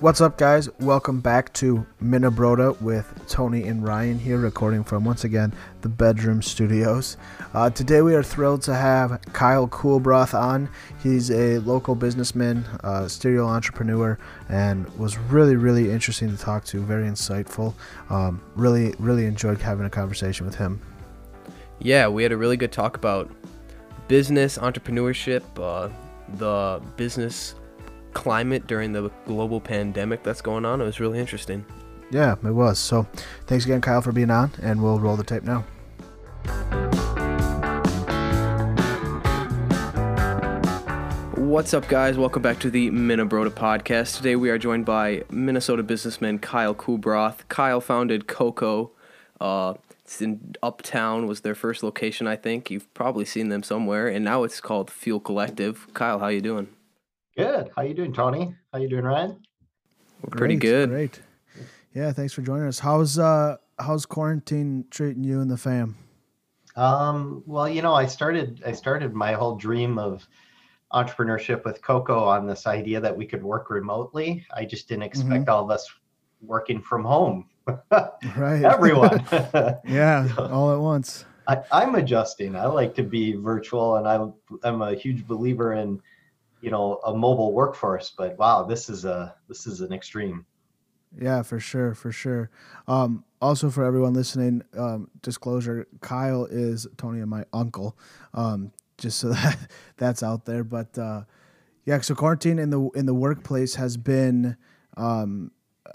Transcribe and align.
What's 0.00 0.22
up, 0.22 0.38
guys? 0.38 0.66
Welcome 0.78 1.20
back 1.20 1.52
to 1.52 1.84
Minnebrota 2.02 2.80
with 2.80 3.06
Tony 3.28 3.64
and 3.64 3.84
Ryan 3.84 4.18
here, 4.18 4.38
recording 4.38 4.82
from 4.82 5.04
once 5.04 5.24
again 5.24 5.52
the 5.82 5.90
bedroom 5.90 6.40
studios. 6.40 7.18
Uh, 7.52 7.68
today, 7.68 8.00
we 8.00 8.14
are 8.14 8.22
thrilled 8.22 8.62
to 8.62 8.74
have 8.74 9.20
Kyle 9.34 9.68
Coolbroth 9.68 10.32
on. 10.32 10.70
He's 11.02 11.30
a 11.30 11.58
local 11.58 11.94
businessman, 11.94 12.64
uh, 12.82 13.08
serial 13.08 13.46
entrepreneur, 13.46 14.18
and 14.48 14.88
was 14.96 15.18
really, 15.18 15.56
really 15.56 15.90
interesting 15.90 16.30
to 16.30 16.38
talk 16.38 16.64
to. 16.64 16.80
Very 16.80 17.06
insightful. 17.06 17.74
Um, 18.08 18.40
really, 18.56 18.94
really 18.98 19.26
enjoyed 19.26 19.60
having 19.60 19.84
a 19.84 19.90
conversation 19.90 20.46
with 20.46 20.54
him. 20.54 20.80
Yeah, 21.78 22.08
we 22.08 22.22
had 22.22 22.32
a 22.32 22.38
really 22.38 22.56
good 22.56 22.72
talk 22.72 22.96
about 22.96 23.30
business, 24.08 24.56
entrepreneurship, 24.56 25.42
uh, 25.58 25.90
the 26.38 26.80
business 26.96 27.54
climate 28.12 28.66
during 28.66 28.92
the 28.92 29.10
global 29.26 29.60
pandemic 29.60 30.22
that's 30.22 30.40
going 30.40 30.64
on. 30.64 30.80
It 30.80 30.84
was 30.84 31.00
really 31.00 31.18
interesting. 31.18 31.64
Yeah, 32.10 32.32
it 32.44 32.52
was. 32.52 32.78
So 32.78 33.06
thanks 33.46 33.64
again, 33.64 33.80
Kyle, 33.80 34.02
for 34.02 34.12
being 34.12 34.30
on, 34.30 34.50
and 34.62 34.82
we'll 34.82 34.98
roll 34.98 35.16
the 35.16 35.24
tape 35.24 35.44
now. 35.44 35.64
What's 41.36 41.74
up, 41.74 41.88
guys? 41.88 42.16
Welcome 42.16 42.42
back 42.42 42.60
to 42.60 42.70
the 42.70 42.90
Minnebrota 42.90 43.50
podcast. 43.50 44.16
Today 44.16 44.36
we 44.36 44.50
are 44.50 44.58
joined 44.58 44.86
by 44.86 45.24
Minnesota 45.30 45.82
businessman 45.82 46.38
Kyle 46.38 46.74
Coolbroth. 46.74 47.48
Kyle 47.48 47.80
founded 47.80 48.28
Coco. 48.28 48.92
Uh, 49.40 49.74
it's 50.04 50.20
in 50.22 50.54
Uptown 50.62 51.26
was 51.26 51.40
their 51.40 51.54
first 51.54 51.82
location, 51.82 52.26
I 52.26 52.36
think. 52.36 52.70
You've 52.70 52.92
probably 52.94 53.24
seen 53.24 53.48
them 53.48 53.62
somewhere, 53.62 54.06
and 54.06 54.24
now 54.24 54.44
it's 54.44 54.60
called 54.60 54.90
Fueled 54.90 55.24
Collective. 55.24 55.92
Kyle, 55.92 56.18
how 56.20 56.28
you 56.28 56.40
doing? 56.40 56.68
Good. 57.36 57.70
How 57.76 57.82
you 57.82 57.94
doing, 57.94 58.12
Tony? 58.12 58.54
How 58.72 58.78
you 58.78 58.88
doing, 58.88 59.04
Ryan? 59.04 59.40
We're 60.22 60.36
pretty 60.36 60.56
good. 60.56 60.90
Great. 60.90 61.20
Yeah, 61.94 62.12
thanks 62.12 62.32
for 62.32 62.42
joining 62.42 62.66
us. 62.66 62.78
How's 62.78 63.18
uh 63.18 63.56
how's 63.78 64.06
quarantine 64.06 64.84
treating 64.90 65.24
you 65.24 65.40
and 65.40 65.50
the 65.50 65.56
fam? 65.56 65.96
Um, 66.76 67.42
well, 67.46 67.68
you 67.68 67.82
know, 67.82 67.94
I 67.94 68.06
started 68.06 68.62
I 68.66 68.72
started 68.72 69.14
my 69.14 69.32
whole 69.32 69.56
dream 69.56 69.98
of 69.98 70.26
entrepreneurship 70.92 71.64
with 71.64 71.82
Coco 71.82 72.24
on 72.24 72.46
this 72.46 72.66
idea 72.66 73.00
that 73.00 73.16
we 73.16 73.26
could 73.26 73.42
work 73.42 73.70
remotely. 73.70 74.44
I 74.54 74.64
just 74.64 74.88
didn't 74.88 75.04
expect 75.04 75.48
all 75.48 75.64
of 75.64 75.70
us 75.70 75.88
working 76.42 76.80
from 76.80 77.04
home. 77.04 77.48
Right. 78.36 78.64
Everyone. 78.64 79.24
Yeah, 79.86 80.28
all 80.36 80.72
at 80.72 80.80
once. 80.80 81.24
I, 81.46 81.62
I'm 81.72 81.94
adjusting. 81.94 82.56
I 82.56 82.66
like 82.66 82.94
to 82.96 83.02
be 83.02 83.32
virtual, 83.32 83.96
and 83.96 84.06
I'm 84.06 84.34
I'm 84.62 84.82
a 84.82 84.94
huge 84.94 85.26
believer 85.26 85.74
in, 85.74 86.00
you 86.60 86.70
know, 86.70 87.00
a 87.04 87.14
mobile 87.14 87.52
workforce. 87.52 88.12
But 88.16 88.38
wow, 88.38 88.64
this 88.64 88.88
is 88.88 89.04
a 89.04 89.34
this 89.48 89.66
is 89.66 89.80
an 89.80 89.92
extreme. 89.92 90.44
Yeah, 91.18 91.42
for 91.42 91.58
sure, 91.58 91.94
for 91.94 92.12
sure. 92.12 92.50
Um, 92.86 93.24
also, 93.40 93.70
for 93.70 93.84
everyone 93.84 94.14
listening, 94.14 94.62
um, 94.76 95.10
disclosure: 95.22 95.86
Kyle 96.00 96.44
is 96.44 96.86
Tony 96.96 97.20
and 97.20 97.30
my 97.30 97.44
uncle. 97.52 97.98
Um, 98.34 98.72
just 98.98 99.18
so 99.18 99.28
that 99.32 99.58
that's 99.96 100.22
out 100.22 100.44
there. 100.44 100.64
But 100.64 100.96
uh, 100.98 101.22
yeah, 101.84 102.00
so 102.00 102.14
quarantine 102.14 102.58
in 102.58 102.70
the 102.70 102.88
in 102.94 103.06
the 103.06 103.14
workplace 103.14 103.74
has 103.74 103.96
been 103.96 104.56
um, 104.96 105.50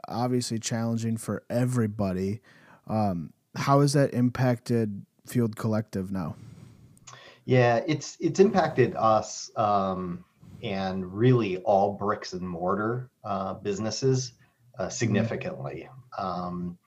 obviously 0.08 0.60
challenging 0.60 1.18
for 1.18 1.44
everybody. 1.50 2.42
Um, 2.88 3.34
how 3.56 3.82
has 3.82 3.94
that 3.94 4.14
impacted 4.14 5.06
Fueled 5.26 5.56
Collective 5.56 6.12
now? 6.12 6.36
Yeah, 7.46 7.82
it's 7.88 8.18
it's 8.20 8.40
impacted 8.40 8.96
us 8.96 9.52
um, 9.56 10.26
and 10.64 11.06
really 11.14 11.58
all 11.60 11.94
bricks 11.94 12.34
and 12.34 12.42
mortar 12.42 13.10
uh, 13.24 13.56
businesses 13.56 14.34
uh, 14.80 14.90
significantly. 14.90 15.90
Um, 16.18 16.78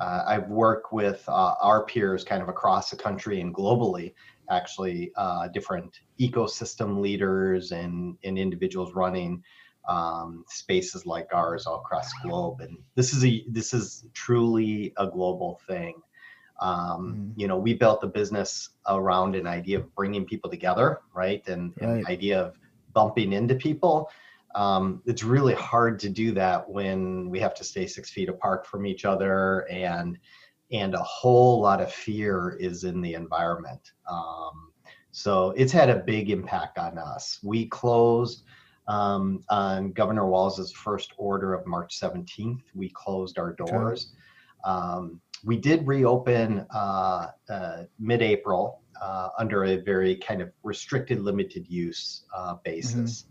uh, 0.00 0.24
I've 0.26 0.48
worked 0.48 0.92
with 0.92 1.22
uh, 1.28 1.54
our 1.60 1.84
peers 1.84 2.24
kind 2.24 2.42
of 2.42 2.48
across 2.48 2.90
the 2.90 2.96
country 2.96 3.40
and 3.40 3.54
globally, 3.54 4.14
actually, 4.48 5.12
uh, 5.16 5.48
different 5.48 6.00
ecosystem 6.18 7.00
leaders 7.00 7.72
and, 7.72 8.16
and 8.24 8.38
individuals 8.38 8.94
running 8.94 9.42
um, 9.88 10.44
spaces 10.48 11.06
like 11.06 11.28
ours 11.32 11.66
all 11.66 11.80
across 11.80 12.12
the 12.12 12.28
globe. 12.28 12.60
And 12.60 12.78
this 12.94 13.12
is 13.12 13.24
a 13.24 13.44
this 13.48 13.74
is 13.74 14.04
truly 14.14 14.92
a 14.96 15.06
global 15.06 15.60
thing. 15.66 15.94
Um, 16.60 17.14
Mhm. 17.14 17.32
You 17.36 17.48
know, 17.48 17.58
we 17.58 17.74
built 17.74 18.00
the 18.02 18.06
business 18.06 18.70
around 18.86 19.34
an 19.34 19.46
idea 19.46 19.78
of 19.78 19.94
bringing 19.94 20.26
people 20.26 20.50
together, 20.50 21.00
right? 21.14 21.46
And, 21.48 21.72
and 21.80 22.04
the 22.04 22.10
idea 22.10 22.40
of 22.40 22.59
bumping 22.92 23.32
into 23.32 23.54
people. 23.54 24.10
Um, 24.54 25.02
it's 25.06 25.22
really 25.22 25.54
hard 25.54 26.00
to 26.00 26.08
do 26.08 26.32
that 26.32 26.68
when 26.68 27.30
we 27.30 27.38
have 27.40 27.54
to 27.54 27.64
stay 27.64 27.86
six 27.86 28.10
feet 28.10 28.28
apart 28.28 28.66
from 28.66 28.86
each 28.86 29.04
other, 29.04 29.68
and 29.70 30.18
and 30.72 30.94
a 30.94 31.02
whole 31.02 31.60
lot 31.60 31.80
of 31.80 31.92
fear 31.92 32.56
is 32.60 32.84
in 32.84 33.00
the 33.00 33.14
environment. 33.14 33.92
Um, 34.08 34.72
so 35.10 35.50
it's 35.56 35.72
had 35.72 35.90
a 35.90 35.96
big 35.96 36.30
impact 36.30 36.78
on 36.78 36.96
us. 36.96 37.40
We 37.42 37.66
closed 37.66 38.44
um, 38.86 39.42
on 39.48 39.92
Governor 39.92 40.26
Walz's 40.28 40.72
first 40.72 41.12
order 41.16 41.54
of 41.54 41.66
March 41.66 41.98
17th. 41.98 42.62
We 42.74 42.90
closed 42.90 43.38
our 43.38 43.52
doors. 43.52 44.12
Um, 44.64 45.20
we 45.44 45.56
did 45.56 45.86
reopen 45.86 46.66
uh, 46.72 47.28
uh, 47.48 47.84
mid-April 47.98 48.82
uh, 49.00 49.28
under 49.38 49.64
a 49.64 49.76
very 49.76 50.16
kind 50.16 50.40
of 50.42 50.50
restricted, 50.62 51.20
limited 51.20 51.66
use 51.68 52.24
uh, 52.34 52.54
basis. 52.64 53.24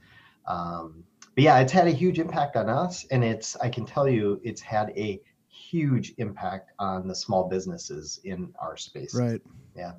Um, 0.47 1.03
but 1.35 1.43
yeah, 1.43 1.59
it's 1.59 1.71
had 1.71 1.87
a 1.87 1.91
huge 1.91 2.19
impact 2.19 2.55
on 2.55 2.69
us, 2.69 3.05
and 3.11 3.23
it's 3.23 3.55
I 3.57 3.69
can 3.69 3.85
tell 3.85 4.07
you, 4.07 4.41
it's 4.43 4.61
had 4.61 4.91
a 4.97 5.21
huge 5.47 6.13
impact 6.17 6.71
on 6.79 7.07
the 7.07 7.15
small 7.15 7.47
businesses 7.47 8.19
in 8.23 8.51
our 8.59 8.75
space. 8.75 9.13
Right. 9.13 9.41
Yeah. 9.75 9.93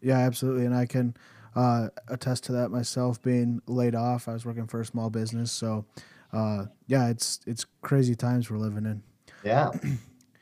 Yeah, 0.00 0.18
absolutely. 0.18 0.66
And 0.66 0.74
I 0.74 0.86
can 0.86 1.14
uh, 1.54 1.88
attest 2.08 2.44
to 2.44 2.52
that 2.52 2.70
myself 2.70 3.20
being 3.22 3.60
laid 3.66 3.94
off. 3.94 4.28
I 4.28 4.32
was 4.32 4.44
working 4.44 4.66
for 4.66 4.80
a 4.80 4.84
small 4.84 5.10
business. 5.10 5.52
So, 5.52 5.84
uh, 6.32 6.66
yeah, 6.86 7.08
it's 7.08 7.40
it's 7.46 7.66
crazy 7.82 8.14
times 8.14 8.50
we're 8.50 8.58
living 8.58 8.86
in. 8.86 9.02
Yeah. 9.44 9.70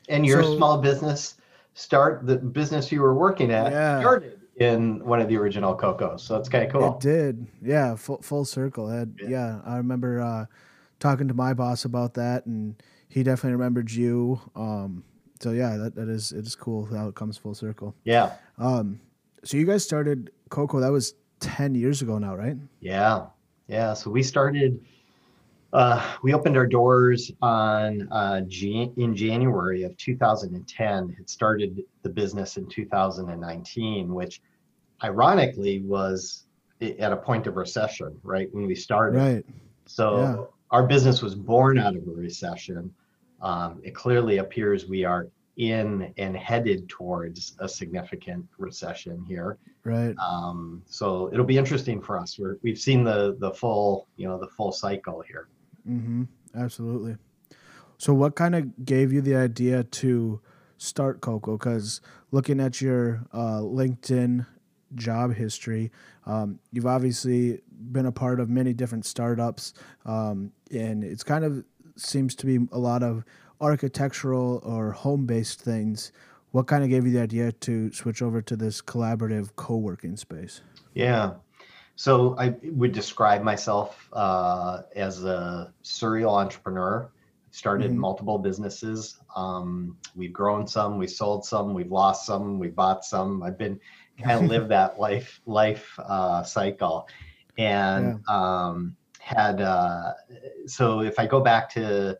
And 0.09 0.25
your 0.25 0.43
So- 0.43 0.57
small 0.57 0.77
business 0.79 1.35
start 1.75 2.25
the 2.25 2.37
business 2.37 2.91
you 2.91 3.01
were 3.01 3.15
working 3.15 3.51
at 3.51 3.71
Yeah. 3.71 3.99
started 3.99 4.39
in 4.57 5.03
one 5.03 5.19
of 5.19 5.27
the 5.27 5.37
original 5.37 5.75
Cocos. 5.75 6.23
So 6.23 6.37
it's 6.37 6.49
kind 6.49 6.63
of 6.63 6.71
cool. 6.71 6.95
It 6.95 6.99
did. 6.99 7.47
Yeah, 7.61 7.95
full, 7.95 8.21
full 8.21 8.45
circle. 8.45 8.89
It 8.89 9.09
Yeah. 9.21 9.29
yeah. 9.29 9.61
I 9.65 9.77
remember 9.77 10.21
uh, 10.21 10.45
talking 10.99 11.27
to 11.27 11.33
my 11.33 11.53
boss 11.53 11.85
about 11.85 12.13
that, 12.15 12.45
and 12.45 12.75
he 13.09 13.23
definitely 13.23 13.53
remembered 13.53 13.91
you. 13.91 14.39
Um, 14.55 15.03
so, 15.39 15.51
yeah, 15.51 15.77
that, 15.77 15.95
that 15.95 16.07
is 16.07 16.31
it 16.31 16.45
is 16.45 16.55
cool 16.55 16.85
how 16.85 17.07
it 17.07 17.15
comes 17.15 17.37
full 17.37 17.55
circle. 17.55 17.95
Yeah. 18.03 18.33
Um, 18.57 18.99
so, 19.43 19.57
you 19.57 19.65
guys 19.65 19.83
started 19.83 20.31
Coco, 20.49 20.79
that 20.79 20.91
was 20.91 21.15
10 21.39 21.75
years 21.75 22.01
ago 22.01 22.17
now, 22.17 22.35
right? 22.35 22.55
Yeah. 22.79 23.25
Yeah. 23.67 23.93
So 23.93 24.11
we 24.11 24.23
started 24.23 24.79
uh, 25.73 26.15
we 26.21 26.33
opened 26.33 26.55
our 26.55 26.67
doors 26.67 27.31
on 27.41 28.07
uh, 28.11 28.41
Jan- 28.47 28.93
in 28.97 29.15
January 29.15 29.83
of 29.83 29.97
2010. 29.97 31.15
It 31.19 31.29
started 31.29 31.81
the 32.03 32.09
business 32.09 32.57
in 32.57 32.67
2019, 32.67 34.13
which 34.13 34.41
ironically 35.03 35.81
was 35.81 36.45
at 36.81 37.11
a 37.11 37.17
point 37.17 37.47
of 37.47 37.55
recession, 37.55 38.17
right 38.23 38.47
when 38.53 38.67
we 38.67 38.75
started. 38.75 39.17
Right. 39.17 39.45
So 39.85 40.17
Yeah. 40.19 40.43
our 40.71 40.85
business 40.85 41.21
was 41.21 41.33
born 41.35 41.77
out 41.79 41.95
of 41.95 42.07
a 42.07 42.11
recession. 42.11 42.93
Um, 43.41 43.81
it 43.83 43.95
clearly 43.95 44.37
appears 44.37 44.87
we 44.87 45.03
are 45.05 45.27
in 45.57 46.13
and 46.17 46.35
headed 46.35 46.89
towards 46.89 47.55
a 47.59 47.69
significant 47.69 48.45
recession 48.57 49.23
here. 49.27 49.57
Right. 49.83 50.15
Um, 50.17 50.81
so 50.87 51.29
it'll 51.31 51.45
be 51.45 51.57
interesting 51.57 52.01
for 52.01 52.17
us. 52.17 52.39
We're, 52.39 52.57
we've 52.63 52.79
seen 52.79 53.03
the 53.03 53.35
the 53.39 53.51
full 53.51 54.07
you 54.17 54.27
know 54.27 54.39
the 54.39 54.47
full 54.47 54.71
cycle 54.71 55.21
here. 55.21 55.47
Mm-hmm. 55.87 56.23
Absolutely. 56.55 57.17
So, 57.97 58.13
what 58.13 58.35
kind 58.35 58.55
of 58.55 58.85
gave 58.85 59.13
you 59.13 59.21
the 59.21 59.35
idea 59.35 59.83
to 59.83 60.41
start 60.77 61.21
Coco? 61.21 61.57
Because 61.57 62.01
looking 62.31 62.59
at 62.59 62.81
your 62.81 63.25
uh, 63.31 63.59
LinkedIn 63.59 64.45
job 64.95 65.33
history, 65.33 65.91
um, 66.25 66.59
you've 66.71 66.85
obviously 66.85 67.61
been 67.91 68.05
a 68.05 68.11
part 68.11 68.39
of 68.39 68.49
many 68.49 68.73
different 68.73 69.05
startups, 69.05 69.73
um, 70.05 70.51
and 70.71 71.03
it's 71.03 71.23
kind 71.23 71.45
of 71.45 71.63
seems 71.95 72.35
to 72.35 72.45
be 72.45 72.59
a 72.71 72.79
lot 72.79 73.03
of 73.03 73.23
architectural 73.61 74.59
or 74.63 74.91
home-based 74.91 75.61
things. 75.61 76.11
What 76.51 76.67
kind 76.67 76.83
of 76.83 76.89
gave 76.89 77.05
you 77.05 77.13
the 77.13 77.21
idea 77.21 77.51
to 77.51 77.91
switch 77.93 78.21
over 78.21 78.41
to 78.41 78.55
this 78.55 78.81
collaborative 78.81 79.55
co-working 79.55 80.17
space? 80.17 80.61
Yeah. 80.93 81.33
So 81.95 82.35
I 82.39 82.55
would 82.63 82.91
describe 82.91 83.43
myself 83.43 84.09
uh, 84.13 84.81
as 84.95 85.23
a 85.23 85.71
serial 85.83 86.35
entrepreneur. 86.35 87.11
Started 87.51 87.91
Mhm. 87.91 87.97
multiple 87.97 88.39
businesses. 88.39 89.19
Um, 89.35 89.95
we've 90.15 90.33
grown 90.33 90.65
some, 90.65 90.97
we 90.97 91.05
sold 91.05 91.45
some, 91.45 91.75
we've 91.75 91.91
lost 91.91 92.25
some, 92.25 92.57
we 92.57 92.69
bought 92.69 93.05
some. 93.05 93.43
I've 93.43 93.59
been 93.59 93.79
kind 94.23 94.39
of 94.39 94.45
lived 94.49 94.69
that 94.69 94.99
life 94.99 95.39
life 95.45 95.99
uh, 95.99 96.41
cycle, 96.43 97.07
and 97.57 98.27
um, 98.27 98.95
had 99.19 99.61
uh, 99.61 100.13
so 100.65 101.01
if 101.01 101.19
I 101.19 101.27
go 101.27 101.41
back 101.41 101.69
to 101.73 102.17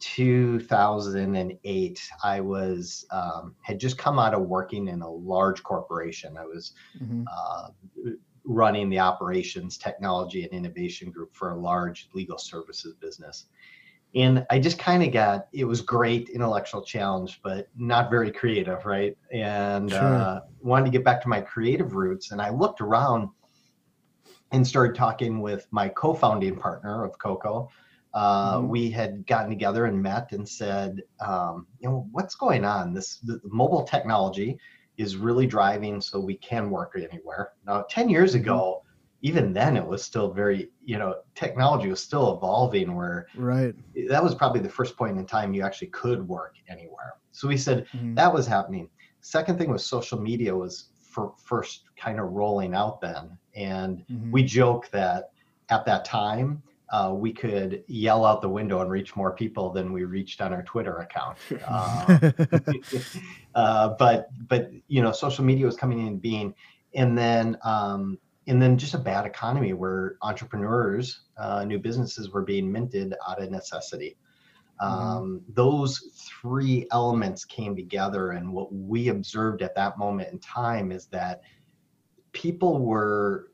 2008, 0.00 2.10
I 2.22 2.40
was 2.40 3.06
um, 3.10 3.56
had 3.62 3.80
just 3.80 3.96
come 3.96 4.18
out 4.18 4.34
of 4.34 4.42
working 4.42 4.88
in 4.88 5.00
a 5.00 5.10
large 5.10 5.62
corporation. 5.62 6.36
I 6.36 6.44
was 6.44 6.74
Mhm. 7.00 7.24
uh, 7.26 7.70
running 8.44 8.90
the 8.90 8.98
operations, 8.98 9.78
technology, 9.78 10.44
and 10.44 10.52
innovation 10.52 11.10
group 11.10 11.34
for 11.34 11.50
a 11.50 11.56
large 11.56 12.08
legal 12.14 12.38
services 12.38 12.94
business. 13.00 13.46
And 14.14 14.46
I 14.50 14.60
just 14.60 14.78
kind 14.78 15.02
of 15.02 15.12
got 15.12 15.48
it 15.52 15.64
was 15.64 15.80
great 15.80 16.28
intellectual 16.28 16.82
challenge, 16.82 17.40
but 17.42 17.68
not 17.76 18.10
very 18.10 18.30
creative, 18.30 18.84
right? 18.84 19.16
And 19.32 19.90
Sure. 19.90 20.14
uh, 20.14 20.40
wanted 20.60 20.84
to 20.84 20.90
get 20.92 21.04
back 21.04 21.20
to 21.22 21.28
my 21.28 21.40
creative 21.40 21.94
roots. 21.94 22.30
And 22.30 22.40
I 22.40 22.50
looked 22.50 22.80
around 22.80 23.28
and 24.52 24.64
started 24.66 24.94
talking 24.94 25.40
with 25.40 25.66
my 25.72 25.88
co-founding 25.88 26.56
partner 26.56 27.04
of 27.04 27.18
Coco. 27.18 27.68
Uh, 28.12 28.60
Mhm. 28.60 28.68
We 28.68 28.90
had 28.90 29.26
gotten 29.26 29.50
together 29.50 29.86
and 29.86 30.00
met 30.00 30.30
and 30.30 30.48
said, 30.48 31.02
um, 31.20 31.66
you 31.80 31.88
know, 31.88 32.06
what's 32.12 32.36
going 32.36 32.64
on? 32.64 32.94
This 32.94 33.18
the 33.18 33.40
mobile 33.42 33.82
technology 33.82 34.58
is 34.96 35.16
really 35.16 35.46
driving 35.46 36.00
so 36.00 36.20
we 36.20 36.36
can 36.38 36.70
work 36.70 36.92
anywhere. 36.96 37.50
Now, 37.66 37.84
10 37.90 38.08
years 38.08 38.34
Mhm. 38.34 38.40
ago, 38.40 38.82
even 39.22 39.52
then 39.52 39.76
it 39.76 39.86
was 39.86 40.04
still 40.04 40.32
very, 40.32 40.70
you 40.84 40.98
know, 40.98 41.16
technology 41.34 41.88
was 41.88 42.02
still 42.02 42.36
evolving 42.36 42.94
where 42.94 43.26
Right. 43.34 43.74
that 44.08 44.22
was 44.22 44.34
probably 44.34 44.60
the 44.60 44.68
first 44.68 44.96
point 44.96 45.18
in 45.18 45.26
time 45.26 45.54
you 45.54 45.62
actually 45.62 45.88
could 45.88 46.26
work 46.28 46.54
anywhere. 46.68 47.14
So 47.32 47.48
we 47.48 47.56
said 47.56 47.86
Mhm. 47.94 48.14
that 48.16 48.32
was 48.32 48.46
happening. 48.46 48.90
Second 49.20 49.58
thing 49.58 49.70
was 49.70 49.84
social 49.86 50.20
media 50.20 50.54
was 50.54 50.90
for 50.98 51.32
first 51.38 51.84
kind 51.96 52.20
of 52.20 52.32
rolling 52.32 52.74
out 52.74 53.00
then. 53.00 53.38
And 53.54 54.04
Mhm. 54.10 54.30
we 54.30 54.42
joke 54.44 54.90
that 54.90 55.30
at 55.70 55.84
that 55.86 56.04
time, 56.04 56.62
uh, 56.90 57.12
we 57.14 57.32
could 57.32 57.82
yell 57.86 58.24
out 58.24 58.42
the 58.42 58.48
window 58.48 58.80
and 58.80 58.90
reach 58.90 59.16
more 59.16 59.32
people 59.32 59.70
than 59.70 59.92
we 59.92 60.04
reached 60.04 60.40
on 60.40 60.52
our 60.52 60.62
Twitter 60.62 60.98
account. 60.98 61.38
Uh, 61.66 62.30
uh, 63.54 63.88
but 63.98 64.28
but 64.48 64.70
you 64.88 65.02
know, 65.02 65.12
social 65.12 65.44
media 65.44 65.64
was 65.64 65.76
coming 65.76 66.06
in 66.06 66.18
being, 66.18 66.54
and 66.94 67.16
then 67.16 67.56
um, 67.62 68.18
and 68.46 68.60
then 68.60 68.76
just 68.76 68.94
a 68.94 68.98
bad 68.98 69.24
economy 69.24 69.72
where 69.72 70.16
entrepreneurs, 70.22 71.20
uh, 71.38 71.64
new 71.64 71.78
businesses 71.78 72.30
were 72.30 72.42
being 72.42 72.70
minted 72.70 73.14
out 73.26 73.42
of 73.42 73.50
necessity. 73.50 74.16
Um, 74.80 75.42
Those 75.48 76.28
three 76.40 76.86
elements 76.92 77.44
came 77.44 77.76
together, 77.76 78.32
and 78.32 78.52
what 78.52 78.72
we 78.72 79.08
observed 79.08 79.62
at 79.62 79.74
that 79.76 79.98
moment 79.98 80.32
in 80.32 80.38
time 80.40 80.92
is 80.92 81.06
that 81.06 81.42
people 82.32 82.80
were, 82.80 83.52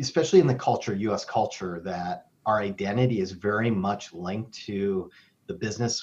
especially 0.00 0.40
in 0.40 0.46
the 0.46 0.54
culture, 0.54 0.94
U.S. 0.94 1.24
culture, 1.24 1.80
that 1.84 2.25
our 2.46 2.60
identity 2.60 3.20
is 3.20 3.32
very 3.32 3.70
much 3.70 4.12
linked 4.14 4.52
to 4.66 5.10
the 5.48 5.54
business 5.54 6.02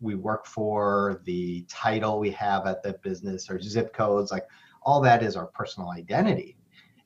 we 0.00 0.14
work 0.14 0.46
for, 0.46 1.20
the 1.24 1.64
title 1.68 2.18
we 2.18 2.30
have 2.30 2.66
at 2.66 2.82
the 2.82 2.94
business, 3.02 3.50
our 3.50 3.60
zip 3.60 3.92
codes, 3.92 4.30
like 4.30 4.46
all 4.82 5.00
that 5.00 5.22
is 5.22 5.36
our 5.36 5.46
personal 5.48 5.90
identity. 5.90 6.56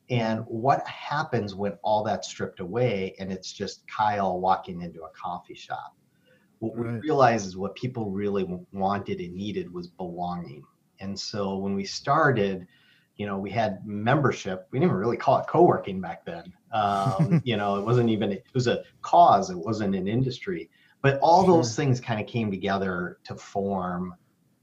And 0.09 0.41
what 0.41 0.85
happens 0.87 1.55
when 1.55 1.73
all 1.83 2.03
that's 2.03 2.27
stripped 2.27 2.59
away 2.59 3.15
and 3.19 3.31
it's 3.31 3.51
just 3.51 3.87
Kyle 3.87 4.39
walking 4.39 4.81
into 4.81 5.01
a 5.03 5.09
coffee 5.09 5.55
shop? 5.55 5.95
What 6.59 6.75
we 6.75 6.85
Right. 6.85 7.01
realized 7.01 7.47
is 7.47 7.57
what 7.57 7.75
people 7.75 8.11
really 8.11 8.45
wanted 8.71 9.19
and 9.19 9.35
needed 9.35 9.73
was 9.73 9.87
belonging. 9.87 10.63
And 10.99 11.19
so 11.19 11.57
when 11.57 11.73
we 11.75 11.85
started, 11.85 12.67
you 13.21 13.27
know, 13.27 13.37
we 13.37 13.51
had 13.51 13.85
membership. 13.85 14.67
We 14.71 14.79
didn't 14.79 14.89
even 14.89 14.97
really 14.97 15.15
call 15.15 15.37
it 15.37 15.45
co-working 15.47 16.01
back 16.01 16.25
then. 16.25 16.51
Um, 16.73 17.39
you 17.45 17.55
know, 17.55 17.75
it 17.75 17.85
wasn't 17.85 18.09
even, 18.09 18.31
it 18.31 18.47
was 18.55 18.65
a 18.65 18.83
cause. 19.03 19.51
It 19.51 19.57
wasn't 19.59 19.93
an 19.93 20.07
industry. 20.07 20.71
But 21.03 21.19
all 21.21 21.45
those 21.45 21.75
things 21.75 22.01
kind 22.01 22.19
of 22.19 22.25
came 22.25 22.49
together 22.49 23.19
to 23.25 23.35
form 23.35 24.15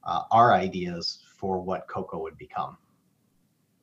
uh, 0.02 0.22
our 0.32 0.52
ideas 0.52 1.20
for 1.36 1.60
what 1.60 1.86
Coco 1.86 2.18
would 2.18 2.36
become. 2.36 2.76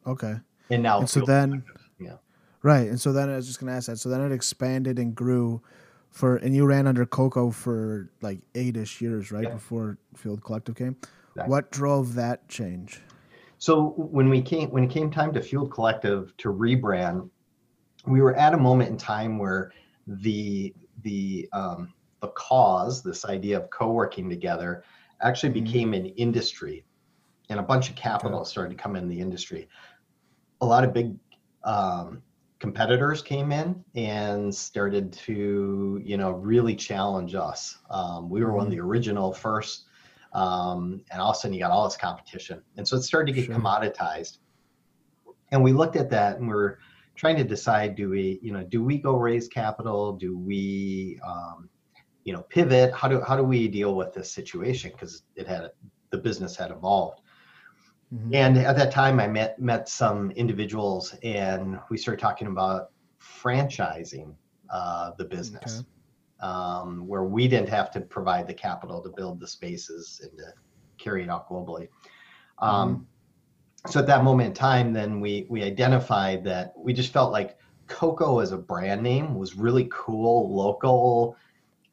Okay. 0.06 0.36
And 0.70 0.84
now, 0.84 1.00
And 1.00 1.10
so 1.10 1.22
then, 1.22 1.64
yeah. 1.98 2.18
right. 2.62 2.90
And 2.90 3.00
so 3.00 3.14
then 3.14 3.30
I 3.30 3.38
was 3.38 3.48
just 3.48 3.62
gonna 3.62 3.72
ask 3.72 3.88
that. 3.88 3.98
So 3.98 4.10
then 4.10 4.20
it 4.20 4.34
expanded 4.34 5.00
and 5.00 5.16
grew, 5.16 5.62
for 6.10 6.36
and 6.36 6.54
you 6.54 6.66
ran 6.66 6.86
under 6.86 7.06
Coco 7.06 7.50
for 7.50 8.10
like 8.22 8.40
eight-ish 8.56 9.00
years, 9.00 9.32
right, 9.32 9.44
Yep. 9.44 9.54
before 9.54 9.98
Fueled 10.16 10.44
Collective 10.44 10.76
came. 10.76 10.98
Exactly. 11.32 11.50
What 11.50 11.72
drove 11.72 12.16
that 12.16 12.50
change? 12.50 13.02
So 13.66 13.96
when 13.98 14.30
we 14.30 14.44
came 14.44 14.70
when 14.70 14.84
it 14.84 14.92
came 14.92 15.10
time 15.10 15.34
to 15.34 15.42
Fueled 15.42 15.72
Collective 15.72 16.38
to 16.38 16.54
rebrand, 16.54 17.28
we 18.06 18.22
were 18.22 18.36
at 18.36 18.54
a 18.54 18.58
moment 18.58 18.92
in 18.92 18.96
time 18.96 19.40
where 19.40 19.72
the 20.06 20.72
the 21.02 21.50
um, 21.52 21.92
the 22.22 22.28
cause, 22.28 23.02
this 23.02 23.26
idea 23.26 23.58
of 23.58 23.72
co-working 23.72 24.30
together, 24.30 24.84
actually 25.24 25.50
Mhm. 25.50 25.66
became 25.66 25.94
an 25.96 26.06
industry, 26.06 26.86
and 27.50 27.60
a 27.60 27.64
bunch 27.64 27.90
of 27.90 27.96
capital 27.96 28.46
started 28.46 28.70
to 28.70 28.84
come 28.84 28.96
in 28.96 29.10
the 29.10 29.20
industry. 29.20 29.68
A 30.62 30.66
lot 30.68 30.84
of 30.84 30.94
big 30.94 31.18
um, 31.64 32.22
competitors 32.60 33.24
came 33.24 33.52
in 33.52 33.84
and 33.96 34.54
started 34.54 35.12
to 35.26 36.00
you 36.06 36.18
know 36.18 36.30
really 36.34 36.76
challenge 36.76 37.34
us. 37.34 37.80
Um, 37.90 38.30
we 38.30 38.44
were 38.44 38.54
one 38.54 38.68
of 38.68 38.72
the 38.72 38.80
original 38.80 39.34
first 39.34 39.86
um, 40.36 41.02
and 41.12 41.22
all 41.22 41.32
of 41.32 41.38
a 41.38 41.40
sudden 41.40 41.54
you 41.54 41.62
got 41.62 41.72
all 41.72 41.86
this 41.86 41.96
competition. 41.98 42.62
And 42.78 42.86
so 42.88 42.98
it 42.98 43.04
started 43.04 43.34
to 43.34 43.42
get 43.42 43.46
Sure. 43.46 43.56
commoditized. 43.56 44.40
And 45.52 45.64
we 45.64 45.72
looked 45.72 45.96
at 45.96 46.10
that 46.10 46.38
and 46.38 46.48
we're 46.48 46.78
trying 47.16 47.38
to 47.38 47.44
decide 47.46 47.96
do 47.96 48.10
we 48.10 48.40
you 48.42 48.52
know 48.52 48.64
do 48.64 48.84
we 48.84 48.98
go 48.98 49.16
raise 49.16 49.48
capital? 49.48 50.14
Do 50.14 50.38
we 50.38 51.20
um, 51.26 51.70
you 52.26 52.34
know 52.34 52.42
pivot? 52.50 52.94
How 52.94 53.08
do 53.08 53.22
how 53.22 53.38
do 53.38 53.44
we 53.44 53.68
deal 53.70 53.96
with 53.96 54.14
this 54.14 54.30
situation? 54.32 54.92
Because 54.92 55.24
it 55.36 55.48
had 55.48 55.72
the 56.12 56.18
business 56.18 56.56
had 56.56 56.72
evolved. 56.72 57.22
Mhm. 58.14 58.36
and 58.36 58.58
at 58.58 58.76
that 58.76 58.92
time 58.92 59.20
i 59.20 59.28
met 59.28 59.60
met 59.60 59.90
some 59.90 60.30
individuals 60.44 61.16
and 61.24 61.80
we 61.90 61.98
started 61.98 62.22
talking 62.22 62.48
about 62.48 62.92
franchising 63.20 64.36
uh, 64.70 65.10
the 65.18 65.26
business 65.26 65.84
um, 66.46 67.08
where 67.10 67.24
we 67.36 67.44
didn't 67.48 67.70
have 67.70 67.90
to 67.92 68.02
provide 68.02 68.46
the 68.48 68.54
capital 68.68 69.02
to 69.02 69.10
build 69.20 69.40
the 69.40 69.48
spaces 69.48 70.22
and 70.24 70.32
to 70.42 70.48
carry 71.04 71.24
it 71.24 71.30
out 71.30 71.48
globally. 71.50 71.88
Um, 72.60 72.90
So 73.88 74.00
at 74.00 74.08
that 74.08 74.24
moment 74.24 74.48
in 74.50 74.54
time, 74.56 74.94
then 75.00 75.12
we 75.26 75.34
we 75.54 75.60
identified 75.74 76.44
that 76.46 76.74
we 76.86 76.92
just 76.94 77.14
felt 77.14 77.32
like 77.32 77.50
Coco 77.88 78.40
as 78.40 78.52
a 78.52 78.58
brand 78.58 79.02
name 79.04 79.36
was 79.42 79.56
really 79.66 79.88
cool, 79.92 80.56
local. 80.64 81.36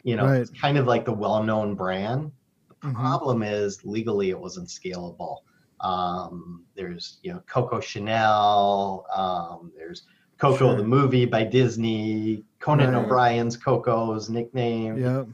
You 0.02 0.16
know, 0.16 0.26
Right. 0.26 0.40
it's 0.40 0.50
kind 0.64 0.78
of 0.78 0.86
like 0.86 1.04
the 1.04 1.12
well-known 1.24 1.74
brand. 1.74 2.32
The 2.70 2.76
Mhm. 2.88 2.94
problem 2.94 3.42
is 3.42 3.84
legally 3.84 4.30
it 4.30 4.40
wasn't 4.46 4.68
scalable. 4.78 5.36
Um, 5.80 6.64
there's 6.76 7.18
you 7.22 7.32
know 7.32 7.40
Coco 7.54 7.78
Chanel. 7.80 9.04
Um, 9.14 9.72
there's 9.76 10.00
Coco 10.42 10.56
Sure. 10.70 10.76
the 10.76 10.82
movie 10.82 11.24
by 11.24 11.44
Disney. 11.44 12.42
Conan 12.58 12.92
Right. 12.94 13.04
O'Brien's 13.04 13.56
Coco's 13.56 14.28
nickname. 14.28 14.98
Yeah. 14.98 15.24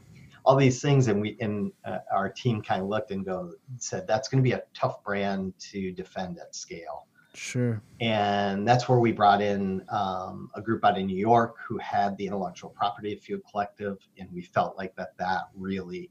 All 0.45 0.55
these 0.55 0.81
things, 0.81 1.07
and 1.07 1.19
we 1.19 1.35
and 1.41 1.71
uh, 1.83 1.97
our 2.13 2.29
team 2.29 2.61
kind 2.61 2.83
of 2.83 2.87
looked 2.87 3.09
and 3.09 3.25
go 3.25 3.53
said 3.77 4.05
that's 4.05 4.27
going 4.29 4.41
to 4.43 4.47
be 4.47 4.53
a 4.53 4.61
tough 4.75 5.03
brand 5.03 5.53
to 5.71 5.91
defend 5.91 6.37
at 6.37 6.55
scale 6.55 7.07
Sure. 7.35 7.81
and 8.01 8.67
that's 8.67 8.87
where 8.89 8.99
we 8.99 9.11
brought 9.11 9.41
in 9.41 9.83
um, 9.89 10.49
a 10.55 10.61
group 10.61 10.83
out 10.85 10.97
of 10.97 11.03
New 11.05 11.17
York 11.17 11.55
who 11.67 11.77
had 11.79 12.15
the 12.17 12.25
intellectual 12.27 12.69
property 12.71 13.13
of 13.13 13.19
Fueled 13.21 13.41
Collective, 13.49 13.97
and 14.19 14.27
we 14.31 14.41
felt 14.41 14.77
like 14.77 14.95
that 14.95 15.17
that 15.17 15.49
really 15.55 16.09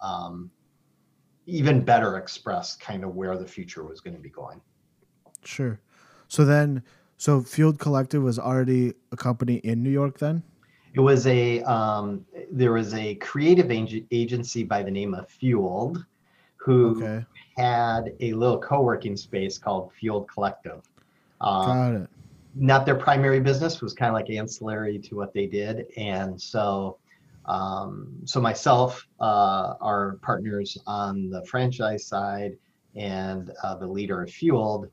um, 0.00 0.50
even 1.46 1.82
better 1.84 2.16
expressed 2.18 2.80
kind 2.80 3.04
of 3.04 3.14
where 3.14 3.36
the 3.38 3.46
future 3.46 3.84
was 3.84 4.00
going 4.00 4.14
to 4.14 4.20
be 4.22 4.30
going. 4.30 4.60
Sure. 5.44 5.80
So 6.28 6.44
then, 6.44 6.82
so 7.18 7.42
Fueled 7.42 7.78
Collective 7.78 8.22
was 8.22 8.38
already 8.38 8.94
a 9.12 9.16
company 9.16 9.56
in 9.56 9.82
New 9.82 9.90
York 9.90 10.18
then? 10.18 10.42
It 10.94 11.00
was 11.00 11.26
a 11.26 11.60
um, 11.62 12.24
there 12.50 12.72
was 12.72 12.94
a 12.94 13.16
creative 13.16 13.70
ag- 13.70 14.06
agency 14.10 14.64
by 14.64 14.82
the 14.82 14.90
name 14.90 15.14
of 15.14 15.28
Fueled, 15.28 16.04
who 16.56 16.96
Okay. 17.02 17.24
had 17.56 18.14
a 18.20 18.32
little 18.32 18.58
co-working 18.58 19.16
space 19.16 19.58
called 19.58 19.92
Fueled 20.00 20.28
Collective. 20.28 20.80
Um, 21.40 21.66
Got 21.66 21.92
it. 22.02 22.10
not 22.54 22.86
their 22.86 22.94
primary 22.96 23.38
business 23.40 23.80
was 23.82 23.92
kind 23.94 24.08
of 24.08 24.14
like 24.14 24.30
ancillary 24.30 24.98
to 24.98 25.14
what 25.14 25.32
they 25.34 25.46
did 25.46 25.86
and 25.96 26.40
so 26.40 26.98
um, 27.44 28.08
so 28.24 28.40
myself 28.40 29.06
uh, 29.20 29.74
our 29.80 30.18
partners 30.22 30.76
on 30.86 31.30
the 31.30 31.44
franchise 31.46 32.04
side 32.06 32.56
and 32.96 33.52
uh, 33.62 33.76
the 33.76 33.86
leader 33.86 34.22
of 34.22 34.30
fueled 34.30 34.88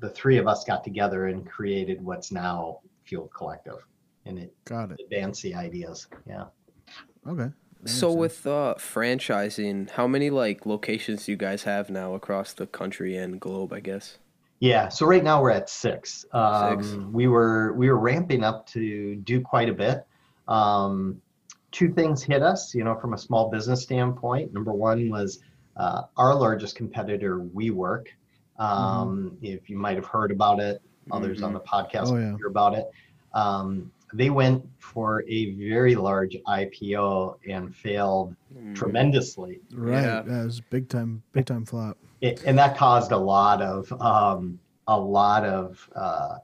the 0.00 0.10
three 0.10 0.38
of 0.38 0.46
us 0.46 0.64
got 0.64 0.82
together 0.82 1.26
and 1.26 1.48
created 1.48 2.02
what's 2.04 2.32
now 2.32 2.80
fueled 3.04 3.30
collective 3.32 3.78
and 4.26 4.38
it 4.38 4.54
Got 4.64 4.92
it. 4.92 5.00
advanced 5.04 5.42
the 5.42 5.54
ideas 5.54 6.08
yeah 6.26 6.44
Okay. 7.28 7.50
So 7.86 8.12
with 8.12 8.46
uh, 8.46 8.74
franchising, 8.78 9.90
how 9.90 10.06
many 10.06 10.28
like 10.30 10.66
locations 10.66 11.24
do 11.24 11.32
you 11.32 11.36
guys 11.38 11.62
have 11.62 11.88
now 11.88 12.14
across 12.14 12.52
the 12.52 12.66
country 12.66 13.16
and 13.16 13.40
globe? 13.40 13.72
I 13.72 13.80
guess. 13.80 14.18
Yeah, 14.58 14.88
so 14.90 15.06
right 15.06 15.24
now 15.24 15.40
we're 15.40 15.50
at 15.52 15.70
six. 15.70 16.26
Um, 16.32 16.82
Six. 16.82 16.94
We 17.10 17.26
were 17.26 17.72
we 17.72 17.88
were 17.88 17.98
ramping 17.98 18.44
up 18.44 18.66
to 18.68 19.16
do 19.16 19.40
quite 19.40 19.70
a 19.70 19.72
bit. 19.72 20.06
Um, 20.46 21.22
two 21.72 21.92
things 21.94 22.22
hit 22.22 22.42
us, 22.42 22.74
you 22.74 22.84
know, 22.84 22.96
from 22.96 23.14
a 23.14 23.18
small 23.18 23.50
business 23.50 23.82
standpoint. 23.82 24.52
Number 24.52 24.72
one 24.72 25.08
was 25.08 25.40
uh, 25.76 26.02
our 26.18 26.34
largest 26.34 26.76
competitor, 26.76 27.38
WeWork. 27.40 28.08
Um, 28.60 29.36
If 29.42 29.68
you 29.70 29.78
might 29.78 29.96
have 29.96 30.06
heard 30.06 30.30
about 30.30 30.60
it, 30.60 30.82
others 31.10 31.42
on 31.42 31.52
the 31.54 31.60
podcast 31.60 32.08
Oh, 32.08 32.12
will 32.12 32.20
yeah. 32.20 32.36
hear 32.36 32.46
about 32.46 32.74
it. 32.74 32.86
Um, 33.32 33.90
they 34.12 34.28
went 34.30 34.64
for 34.78 35.24
a 35.28 35.52
very 35.54 35.94
large 35.94 36.36
IPO 36.46 37.38
and 37.48 37.74
failed 37.74 38.34
Mm. 38.56 38.74
tremendously. 38.74 39.60
Right. 39.72 40.02
Yeah. 40.02 40.22
That 40.22 40.44
was 40.44 40.60
big 40.60 40.88
time. 40.88 41.22
Big 41.32 41.46
time 41.46 41.64
flop. 41.64 41.96
it, 42.20 42.42
and 42.44 42.58
that 42.58 42.76
caused 42.76 43.12
a 43.12 43.16
lot 43.16 43.62
of 43.62 43.90
um, 44.00 44.58
a 44.88 44.98
lot 44.98 45.44
of 45.44 45.88
uh, 45.96 46.36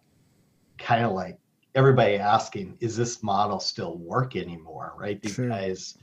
kind 0.79 1.05
of 1.05 1.13
like 1.13 1.39
everybody 1.75 2.17
asking, 2.17 2.79
is 2.81 2.97
this 2.97 3.23
model 3.23 3.59
still 3.61 3.99
work 3.99 4.37
anymore? 4.37 4.95
Right? 4.97 5.21
These 5.21 5.35
Sure. 5.35 5.49
guys, 5.49 5.99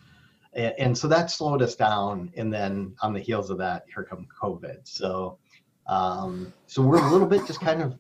and, 0.54 0.74
and 0.78 0.98
so 0.98 1.08
that 1.08 1.32
slowed 1.32 1.62
us 1.64 1.76
down. 1.76 2.32
And 2.38 2.54
then 2.54 2.94
on 3.02 3.14
the 3.14 3.20
heels 3.20 3.50
of 3.50 3.58
that, 3.60 3.86
here 3.92 4.04
come 4.04 4.28
COVID. 4.40 4.80
So, 4.84 5.38
um, 5.88 6.54
so 6.68 6.82
we're 6.82 7.06
a 7.06 7.12
little 7.12 7.28
bit 7.28 7.46
just 7.48 7.60
kind 7.62 7.82
of 7.82 7.98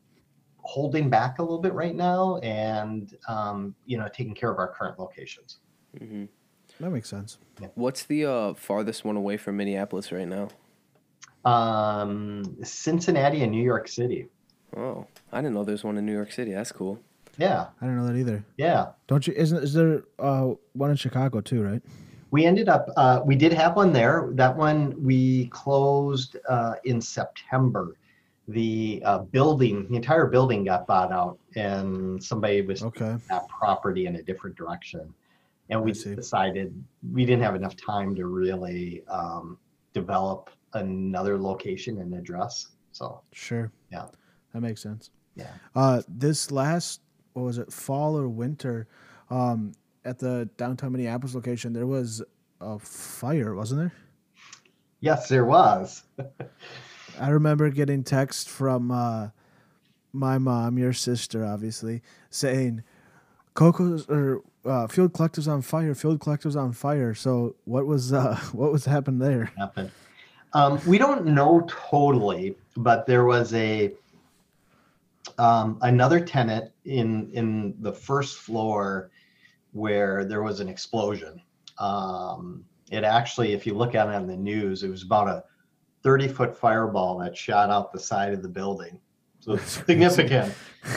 holding 0.57 1.09
back 1.09 1.39
a 1.39 1.41
little 1.41 1.59
bit 1.59 1.73
right 1.73 1.95
now, 1.95 2.37
and 2.37 3.15
um, 3.27 3.75
you 3.85 3.97
know, 3.97 4.07
taking 4.13 4.33
care 4.33 4.51
of 4.51 4.57
our 4.59 4.69
current 4.69 4.97
locations. 4.99 5.59
Mhm. 5.99 6.27
That 6.79 6.89
makes 6.89 7.09
sense. 7.09 7.37
What's 7.75 8.03
the 8.03 8.25
uh, 8.25 8.53
farthest 8.55 9.05
one 9.05 9.15
away 9.15 9.37
from 9.37 9.57
Minneapolis 9.57 10.11
right 10.11 10.27
now? 10.27 10.47
Um, 11.45 12.57
Cincinnati 12.63 13.43
and 13.43 13.51
New 13.51 13.63
York 13.63 13.87
City. 13.87 14.29
Oh, 14.75 15.05
I 15.31 15.41
didn't 15.41 15.53
know 15.53 15.63
there's 15.63 15.83
one 15.83 15.97
in 15.97 16.05
New 16.05 16.13
York 16.13 16.31
City. 16.31 16.53
That's 16.53 16.71
cool. 16.71 16.99
Yeah, 17.37 17.67
I 17.81 17.85
don't 17.85 17.97
know 17.97 18.07
that 18.07 18.15
either. 18.15 18.43
yeah. 18.57 18.89
Don't 19.07 19.25
you? 19.27 19.33
Isn't 19.33 19.63
is 19.63 19.73
there 19.73 20.03
uh, 20.19 20.51
one 20.73 20.89
in 20.91 20.95
Chicago 20.95 21.41
too? 21.41 21.61
Right. 21.63 21.81
We 22.33 22.45
ended 22.45 22.67
up, 22.67 22.89
uh, 22.97 23.21
we 23.23 23.35
did 23.35 23.53
have 23.53 23.75
one 23.75 23.93
there. 23.93 24.29
That 24.31 24.57
one 24.57 24.95
we 25.03 25.45
closed 25.49 26.35
uh, 26.49 26.73
in 26.83 26.99
September. 26.99 27.95
The 28.47 29.03
uh, 29.05 29.19
building, 29.19 29.85
the 29.87 29.95
entire 29.97 30.25
building 30.25 30.63
got 30.63 30.87
bought 30.87 31.11
out, 31.11 31.37
and 31.55 32.21
somebody 32.21 32.61
was 32.61 32.81
Okay. 32.81 32.99
taking 33.05 33.21
that 33.29 33.47
property 33.49 34.07
in 34.07 34.15
a 34.15 34.23
different 34.23 34.55
direction. 34.55 35.13
And 35.69 35.83
we 35.83 35.91
decided 35.91 36.73
we 37.11 37.23
didn't 37.23 37.43
have 37.43 37.53
enough 37.53 37.75
time 37.77 38.15
to 38.15 38.25
really 38.25 39.03
um, 39.07 39.59
develop 39.93 40.49
another 40.73 41.39
location 41.39 41.99
and 41.99 42.15
address. 42.15 42.69
So, 42.93 43.21
Sure. 43.31 43.71
Yeah. 43.91 44.07
That 44.53 44.61
makes 44.61 44.81
sense. 44.81 45.11
yeah. 45.35 45.51
Uh, 45.75 46.01
this 46.07 46.49
last, 46.49 47.01
what 47.33 47.43
was 47.43 47.59
it, 47.59 47.71
fall 47.71 48.17
or 48.17 48.27
winter, 48.27 48.87
um, 49.29 49.73
at 50.05 50.19
the 50.19 50.49
downtown 50.57 50.91
Minneapolis 50.91 51.35
location, 51.35 51.73
there 51.73 51.87
was 51.87 52.21
a 52.61 52.79
fire, 52.79 53.55
wasn't 53.55 53.81
there? 53.81 53.93
Yes, 54.99 55.27
there 55.27 55.45
was. 55.45 56.03
I 57.19 57.29
remember 57.29 57.69
getting 57.69 58.03
text 58.03 58.49
from 58.49 58.91
uh, 58.91 59.29
my 60.13 60.37
mom, 60.37 60.77
your 60.77 60.93
sister, 60.93 61.45
obviously, 61.45 62.01
saying, 62.29 62.83
"Coco's 63.53 64.07
or 64.07 64.41
uh, 64.65 64.87
Fueled 64.87 65.13
Collectives 65.13 65.51
on 65.51 65.61
fire. 65.61 65.93
Field 65.93 66.19
collectives 66.19 66.55
on 66.55 66.71
fire." 66.71 67.13
So, 67.13 67.55
what 67.65 67.85
was 67.85 68.13
uh, 68.13 68.35
what 68.53 68.71
was 68.71 68.85
happened 68.85 69.21
there? 69.21 69.51
happened. 69.57 69.91
Um, 70.53 70.79
we 70.85 70.97
don't 70.97 71.25
know 71.25 71.65
totally, 71.67 72.55
but 72.77 73.05
there 73.05 73.25
was 73.25 73.53
a 73.53 73.91
um, 75.37 75.77
another 75.81 76.19
tenant 76.19 76.71
in 76.85 77.29
in 77.33 77.75
the 77.79 77.91
first 77.91 78.37
floor 78.37 79.09
where 79.73 80.23
there 80.23 80.43
was 80.43 80.59
an 80.59 80.69
explosion. 80.69 81.41
Um, 81.79 82.63
it 82.91 83.03
actually, 83.03 83.53
if 83.53 83.65
you 83.65 83.73
look 83.73 83.95
at 83.95 84.07
it 84.07 84.15
on 84.15 84.27
the 84.27 84.37
news, 84.37 84.83
it 84.83 84.89
was 84.89 85.03
about 85.03 85.27
a 85.27 85.43
30 86.03 86.27
foot 86.27 86.55
fireball 86.55 87.17
that 87.19 87.35
shot 87.35 87.69
out 87.69 87.91
the 87.91 87.99
side 87.99 88.33
of 88.33 88.41
the 88.41 88.49
building. 88.49 88.99
So 89.39 89.53
it's 89.55 89.83
significant. 89.85 90.53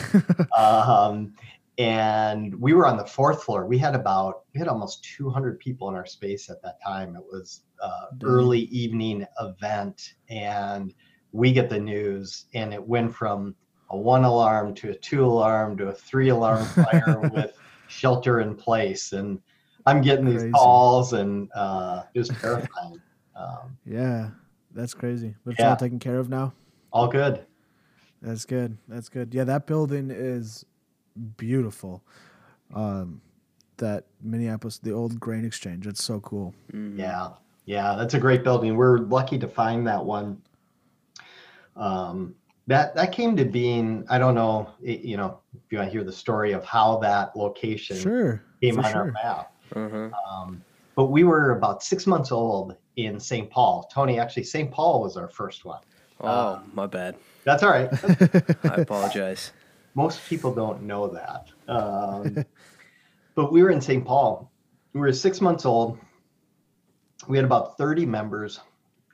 um, 0.56 1.34
and 1.78 2.54
we 2.60 2.72
were 2.72 2.86
on 2.86 2.96
the 2.96 3.04
fourth 3.04 3.42
floor. 3.44 3.66
We 3.66 3.78
had 3.78 3.94
about 3.94 4.44
we 4.54 4.58
had 4.58 4.68
almost 4.68 5.04
200 5.16 5.58
people 5.58 5.88
in 5.88 5.94
our 5.94 6.06
space 6.06 6.48
at 6.48 6.62
that 6.62 6.78
time. 6.84 7.16
It 7.16 7.22
was 7.30 7.62
uh, 7.82 8.06
early 8.22 8.60
evening 8.60 9.26
event, 9.40 10.14
and 10.30 10.94
we 11.32 11.52
get 11.52 11.68
the 11.68 11.78
news, 11.78 12.46
and 12.54 12.72
it 12.72 12.82
went 12.82 13.14
from 13.14 13.54
a 13.90 13.96
one 13.96 14.24
alarm 14.24 14.74
to 14.76 14.90
a 14.90 14.94
two 14.94 15.24
alarm 15.24 15.76
to 15.78 15.88
a 15.88 15.92
three 15.92 16.30
alarm 16.30 16.64
fire 16.64 17.20
with 17.32 17.54
shelter 17.88 18.40
in 18.40 18.54
place. 18.54 19.12
And 19.12 19.40
I'm 19.86 20.00
getting 20.00 20.24
these 20.24 20.40
Crazy. 20.42 20.52
calls, 20.52 21.12
and 21.12 21.48
uh, 21.54 22.02
it 22.14 22.18
was 22.18 22.28
terrifying. 22.30 23.00
Um, 23.36 23.76
Yeah, 23.84 24.30
that's 24.70 24.94
crazy. 24.94 25.34
But 25.44 25.50
it's 25.52 25.60
Yeah. 25.60 25.68
all 25.68 25.76
taken 25.76 25.98
care 25.98 26.18
of 26.18 26.30
now. 26.30 26.54
all 26.90 27.06
good. 27.06 27.44
That's 28.22 28.46
good. 28.46 28.78
That's 28.88 29.10
good. 29.10 29.34
Yeah, 29.34 29.44
that 29.44 29.66
building 29.66 30.10
is 30.10 30.64
beautiful. 31.36 32.02
Um, 32.74 33.20
that 33.76 34.06
Minneapolis, 34.22 34.78
the 34.78 34.92
old 34.92 35.20
grain 35.20 35.44
exchange. 35.44 35.86
It's 35.86 36.02
so 36.02 36.18
cool. 36.20 36.54
Mhm. 36.72 36.98
Yeah, 36.98 37.28
yeah, 37.66 37.94
that's 37.94 38.14
a 38.14 38.18
great 38.18 38.42
building. 38.42 38.74
We're 38.74 39.00
lucky 39.00 39.38
to 39.38 39.46
find 39.48 39.86
that 39.86 40.02
one. 40.02 40.40
Um, 41.76 42.34
that 42.66 42.94
that 42.94 43.12
came 43.12 43.36
to 43.36 43.44
being. 43.44 44.04
I 44.08 44.18
don't 44.18 44.34
know, 44.34 44.70
it, 44.82 45.00
you 45.00 45.16
know, 45.16 45.40
if 45.54 45.70
you 45.70 45.78
want 45.78 45.88
to 45.88 45.92
hear 45.92 46.04
the 46.04 46.12
story 46.12 46.52
of 46.52 46.64
how 46.64 46.98
that 46.98 47.36
location 47.36 47.96
Sure. 47.96 48.42
came 48.60 48.76
for 48.76 48.84
on 48.84 48.94
our 48.94 49.04
map. 49.12 49.52
Uh-huh. 49.74 50.10
Um, 50.28 50.62
but 50.94 51.06
we 51.06 51.24
were 51.24 51.52
about 51.52 51.82
six 51.82 52.06
months 52.06 52.32
old 52.32 52.76
in 52.96 53.20
St. 53.20 53.50
Paul. 53.50 53.88
Tony, 53.92 54.18
actually, 54.18 54.44
St. 54.44 54.70
Paul 54.70 55.02
was 55.02 55.16
our 55.16 55.28
first 55.28 55.64
one. 55.64 55.80
Oh, 56.20 56.62
my 56.72 56.86
bad. 56.86 57.16
That's 57.44 57.62
all 57.62 57.70
right. 57.70 57.90
I 58.64 58.80
apologize. 58.80 59.52
Most 59.94 60.26
people 60.28 60.54
don't 60.54 60.82
know 60.82 61.08
that. 61.08 61.48
Um, 61.68 62.44
but 63.34 63.52
we 63.52 63.62
were 63.62 63.70
in 63.70 63.80
St. 63.80 64.04
Paul. 64.04 64.50
We 64.92 65.00
were 65.00 65.12
six 65.12 65.40
months 65.40 65.66
old. 65.66 65.98
We 67.28 67.36
had 67.36 67.44
about 67.44 67.76
30 67.76 68.06
members. 68.06 68.60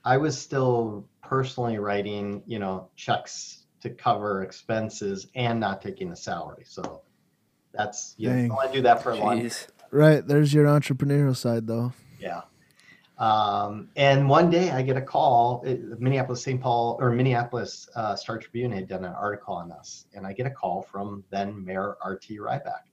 I 0.04 0.16
was 0.16 0.40
still 0.40 1.09
personally 1.32 1.78
writing, 1.78 2.42
you 2.46 2.58
know, 2.58 2.90
checks 2.94 3.64
to 3.80 3.88
cover 3.88 4.42
expenses 4.42 5.28
and 5.34 5.58
not 5.58 5.80
taking 5.80 6.12
a 6.12 6.16
salary. 6.16 6.64
So 6.66 7.00
that's, 7.72 8.14
you 8.18 8.28
know, 8.28 8.58
I 8.58 8.70
do 8.70 8.82
that 8.82 9.02
for 9.02 9.12
a 9.12 9.16
long 9.16 9.50
Right. 9.90 10.26
There's 10.26 10.52
your 10.52 10.66
entrepreneurial 10.66 11.34
side, 11.34 11.66
though. 11.66 11.94
Yeah. 12.20 12.42
Um, 13.16 13.88
and 13.96 14.28
one 14.28 14.50
day 14.50 14.72
I 14.72 14.82
get 14.82 14.98
a 14.98 15.00
call, 15.00 15.62
it- 15.64 15.98
Minneapolis 15.98 16.42
St. 16.42 16.60
Paul 16.60 16.98
or 17.00 17.10
Minneapolis 17.10 17.88
uh, 17.94 18.14
Star 18.14 18.36
Tribune 18.36 18.70
had 18.70 18.86
done 18.86 19.06
an 19.06 19.14
article 19.14 19.54
on 19.54 19.72
us, 19.72 20.04
and 20.14 20.26
I 20.26 20.34
get 20.34 20.46
a 20.46 20.50
call 20.50 20.82
from 20.82 21.24
then 21.30 21.64
Mayor 21.64 21.96
R.T. 22.02 22.38
Rybak. 22.38 22.84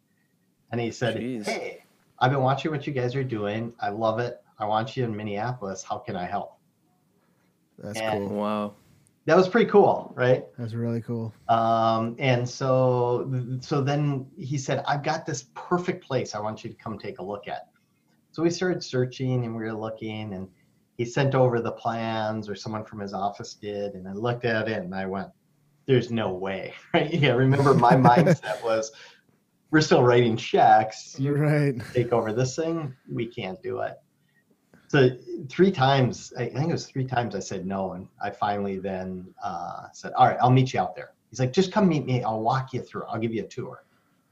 And 0.72 0.80
he 0.80 0.92
said, 0.92 1.18
Jeez. 1.18 1.46
Hey, 1.46 1.84
I've 2.20 2.32
been 2.32 2.42
watching 2.42 2.72
what 2.72 2.88
you 2.88 2.94
guys 2.94 3.16
are 3.16 3.24
doing. 3.24 3.74
I 3.82 3.90
love 3.90 4.20
it. 4.20 4.42
I 4.58 4.66
want 4.66 4.96
you 4.96 5.04
in 5.04 5.14
Minneapolis. 5.14 5.84
How 5.84 5.98
can 5.98 6.16
I 6.16 6.26
help? 6.26 6.59
That's 7.82 8.00
And- 8.00 8.28
cool. 8.30 8.38
Wow. 8.38 8.74
That 9.26 9.38
was 9.38 9.48
pretty 9.48 9.70
cool, 9.70 10.12
right? 10.18 10.46
That's 10.58 10.74
really 10.74 11.02
cool. 11.02 11.32
Um, 11.50 12.16
and 12.18 12.50
so, 12.50 13.30
so 13.62 13.80
then 13.82 14.26
he 14.38 14.58
said, 14.58 14.84
I've 14.88 15.04
got 15.04 15.26
this 15.26 15.46
perfect 15.54 16.04
place 16.04 16.34
I 16.34 16.40
want 16.40 16.64
you 16.64 16.70
to 16.72 16.76
come 16.76 16.98
take 16.98 17.20
a 17.20 17.24
look 17.24 17.48
at. 17.48 17.68
So 18.32 18.42
we 18.42 18.50
started 18.50 18.84
searching 18.84 19.46
and 19.46 19.56
we 19.56 19.62
were 19.64 19.74
looking 19.74 20.34
and 20.34 20.48
he 20.98 21.06
sent 21.06 21.36
over 21.36 21.60
the 21.62 21.72
plans 21.74 22.50
or 22.50 22.56
someone 22.56 22.84
from 22.86 23.00
his 23.02 23.14
office 23.14 23.54
did. 23.54 23.94
And 23.94 24.08
I 24.08 24.14
looked 24.14 24.46
at 24.46 24.68
it 24.68 24.82
and 24.82 24.96
I 24.96 25.06
went, 25.06 25.28
there's 25.86 26.10
no 26.10 26.34
way, 26.34 26.74
right? 26.94 27.14
Yeah. 27.14 27.34
Remember 27.34 27.76
my 27.76 27.94
mindset 27.96 28.64
was 28.64 28.92
we're 29.70 29.82
still 29.82 30.02
writing 30.04 30.38
checks. 30.38 31.20
You 31.20 31.36
Right. 31.36 31.76
take 31.94 32.12
over 32.14 32.34
this 32.34 32.56
thing. 32.56 32.96
We 33.12 33.28
can't 33.28 33.62
do 33.62 33.82
it. 33.82 33.96
So 34.90 35.10
three 35.50 35.72
times, 35.72 36.34
I 36.36 36.48
think 36.48 36.70
it 36.70 36.72
was 36.72 36.88
three 36.88 37.06
times 37.06 37.36
I 37.36 37.40
said 37.40 37.66
no. 37.68 37.94
And 37.94 38.08
I 38.22 38.32
finally 38.32 38.80
then 38.80 39.28
uh, 39.44 39.84
said, 39.94 40.14
all 40.14 40.26
right, 40.28 40.38
I'll 40.42 40.50
meet 40.50 40.74
you 40.74 40.80
out 40.80 40.96
there. 40.96 41.12
He's 41.30 41.40
like, 41.40 41.54
just 41.54 41.72
come 41.72 41.88
meet 41.88 42.08
me. 42.08 42.24
I'll 42.24 42.42
walk 42.42 42.74
you 42.74 42.82
through. 42.82 43.04
I'll 43.04 43.20
give 43.20 43.32
you 43.32 43.44
a 43.44 43.48
tour. 43.48 43.84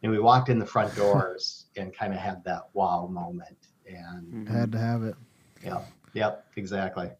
And 0.02 0.12
we 0.12 0.20
walked 0.20 0.50
in 0.50 0.58
the 0.58 0.66
front 0.66 0.96
doors 0.96 1.68
and 1.78 1.96
kind 1.96 2.12
of 2.12 2.20
had 2.20 2.44
that 2.46 2.70
wow 2.74 3.06
moment. 3.06 3.68
And 3.88 4.48
Mhm. 4.48 4.52
Had 4.52 4.72
to 4.72 4.80
have 4.80 5.04
it. 5.04 5.16
yeah, 5.64 5.84
yep, 6.14 6.46
exactly. 6.56 7.12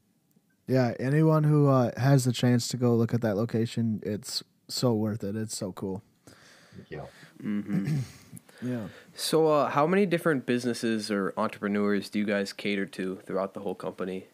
Yeah. 0.66 0.96
Anyone 1.00 1.44
who 1.44 1.68
uh, 1.68 1.92
has 2.00 2.26
the 2.26 2.34
chance 2.34 2.68
to 2.70 2.78
go 2.78 2.96
look 2.96 3.14
at 3.14 3.22
that 3.22 3.38
location, 3.38 4.02
it's 4.04 4.44
so 4.68 4.96
worth 4.96 5.24
it. 5.24 5.36
It's 5.36 5.56
so 5.56 5.72
cool. 5.74 6.02
Thank 6.76 6.90
you. 6.90 7.04
Mhm. 7.44 8.00
Yeah. 8.62 8.88
So, 9.16 9.48
uh, 9.48 9.70
how 9.70 9.86
many 9.88 10.06
different 10.06 10.46
businesses 10.46 11.12
or 11.12 11.34
entrepreneurs 11.38 12.10
do 12.10 12.20
you 12.20 12.26
guys 12.26 12.54
cater 12.54 12.86
to 12.88 13.18
throughout 13.26 13.54
the 13.54 13.60
whole 13.60 13.76
company? 13.76 14.26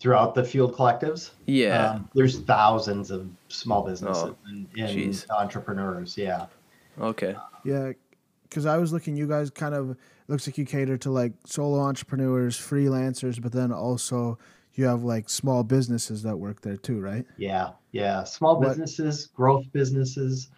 Throughout 0.00 0.34
the 0.34 0.44
Fueled 0.44 0.74
Collectives, 0.74 1.30
Yeah. 1.46 1.92
um, 1.92 2.08
there's 2.14 2.40
thousands 2.40 3.10
of 3.10 3.26
small 3.48 3.82
businesses 3.86 4.24
Oh, 4.24 4.36
and, 4.46 4.66
and 4.76 5.24
entrepreneurs. 5.30 6.18
Yeah. 6.18 6.46
okay. 7.00 7.36
Yeah, 7.64 7.92
because 8.42 8.66
I 8.66 8.76
was 8.76 8.92
looking, 8.92 9.16
you 9.16 9.26
guys 9.26 9.48
kind 9.50 9.74
of 9.74 9.96
looks 10.28 10.46
like 10.46 10.58
you 10.58 10.66
cater 10.66 10.98
to 10.98 11.10
like 11.10 11.32
solo 11.46 11.80
entrepreneurs, 11.80 12.58
freelancers, 12.58 13.40
but 13.40 13.52
then 13.52 13.72
also 13.72 14.38
you 14.74 14.84
have 14.84 15.04
like 15.04 15.30
small 15.30 15.62
businesses 15.62 16.22
that 16.24 16.36
work 16.36 16.60
there 16.60 16.76
too, 16.76 17.00
right? 17.00 17.24
Yeah, 17.38 17.70
yeah. 17.92 18.24
Small 18.24 18.58
What- 18.58 18.68
businesses, 18.68 19.26
growth 19.28 19.64
businesses, 19.72 20.50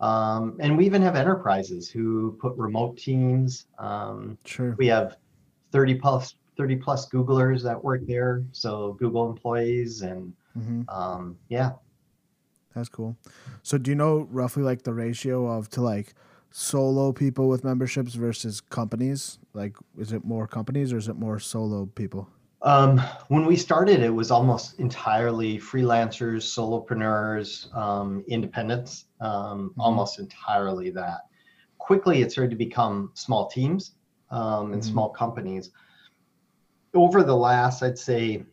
um, 0.00 0.56
and 0.60 0.76
we 0.76 0.86
even 0.86 1.02
have 1.02 1.16
enterprises 1.16 1.90
who 1.90 2.36
put 2.40 2.56
remote 2.56 2.96
teams. 2.98 3.66
Um, 3.78 4.38
Sure. 4.44 4.74
we 4.78 4.86
have 4.88 5.16
30 5.72 5.96
plus 5.96 6.34
30 6.56 6.76
plus 6.76 7.08
Googlers 7.10 7.62
that 7.64 7.82
work 7.82 8.02
there, 8.06 8.44
so 8.52 8.92
Google 8.94 9.28
employees, 9.30 10.02
and 10.02 10.32
hmm 10.54 10.82
um, 10.88 11.36
yeah, 11.48 11.72
That's 12.74 12.88
cool. 12.88 13.16
So 13.62 13.78
do 13.78 13.90
you 13.90 13.94
know 13.94 14.26
roughly 14.30 14.62
like 14.62 14.82
the 14.82 14.92
ratio 14.94 15.46
of 15.46 15.68
to 15.70 15.80
like 15.80 16.14
solo 16.50 17.12
people 17.12 17.48
with 17.48 17.64
memberships 17.64 18.14
versus 18.14 18.60
companies? 18.60 19.38
Like, 19.52 19.76
is 19.98 20.12
it 20.12 20.24
more 20.24 20.46
companies 20.46 20.92
or 20.92 20.98
is 20.98 21.08
it 21.08 21.16
more 21.16 21.38
solo 21.38 21.86
people? 21.86 22.28
Um, 22.64 22.98
when 23.28 23.44
we 23.44 23.56
started, 23.56 24.00
it 24.00 24.08
was 24.08 24.30
almost 24.30 24.80
entirely 24.80 25.58
freelancers, 25.58 26.44
solopreneurs, 26.44 27.72
um, 27.76 28.24
independents, 28.26 29.04
um, 29.20 29.74
Mhm. 29.76 29.82
almost 29.82 30.18
entirely 30.18 30.88
that. 30.90 31.26
Quickly, 31.76 32.22
it 32.22 32.32
started 32.32 32.50
to 32.50 32.56
become 32.56 33.10
small 33.12 33.48
teams 33.48 33.96
um, 34.30 34.72
and 34.72 34.80
Mhm. 34.80 34.86
small 34.86 35.10
companies. 35.10 35.72
Over 36.94 37.22
the 37.22 37.36
last, 37.36 37.82
I'd 37.82 37.98
say, 37.98 38.46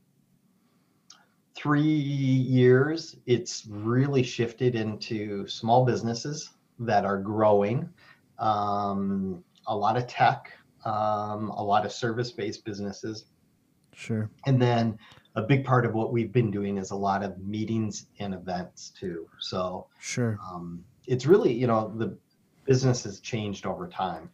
three 1.55 1.81
years, 1.81 3.15
it's 3.25 3.65
really 3.67 4.23
shifted 4.23 4.75
into 4.75 5.47
small 5.47 5.85
businesses 5.85 6.49
that 6.79 7.05
are 7.05 7.17
growing, 7.17 7.87
um, 8.39 9.41
a 9.67 9.75
lot 9.75 9.95
of 9.95 10.05
tech, 10.07 10.51
um, 10.83 11.49
a 11.51 11.63
lot 11.63 11.85
of 11.85 11.93
service-based 11.93 12.65
businesses 12.65 13.30
Sure. 14.01 14.29
and 14.47 14.59
then 14.59 14.97
a 15.35 15.41
big 15.43 15.63
part 15.63 15.85
of 15.85 15.93
what 15.93 16.11
we've 16.11 16.31
been 16.31 16.49
doing 16.51 16.77
is 16.77 16.89
a 16.91 16.95
lot 16.95 17.21
of 17.23 17.37
meetings 17.37 18.07
and 18.19 18.33
events 18.33 18.89
too. 18.89 19.27
So 19.39 19.85
Sure. 19.99 20.37
um, 20.51 20.83
it's 21.07 21.25
really, 21.25 21.53
you 21.53 21.67
know, 21.67 21.93
the 21.95 22.17
business 22.65 23.03
has 23.03 23.19
changed 23.21 23.65
over 23.65 23.87
time. 23.87 24.29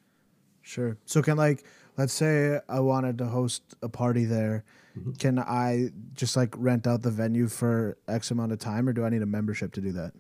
Sure. 0.62 0.98
So 1.06 1.22
can 1.22 1.38
like 1.38 1.66
let's 1.98 2.14
say 2.14 2.60
I 2.70 2.80
wanted 2.80 3.18
to 3.20 3.26
host 3.26 3.76
a 3.82 3.90
party 3.90 4.26
there. 4.26 4.64
Mhm. 4.98 5.20
Can 5.20 5.38
I 5.40 5.90
just 6.14 6.36
like 6.38 6.56
rent 6.58 6.88
out 6.88 7.02
the 7.02 7.12
venue 7.12 7.48
for 7.48 7.98
X 8.08 8.32
amount 8.32 8.52
of 8.54 8.60
time 8.60 8.88
or 8.88 8.94
do 8.94 9.04
I 9.06 9.10
need 9.10 9.22
a 9.22 9.26
membership 9.28 9.72
to 9.74 9.82
do 9.82 9.92
that? 9.94 10.14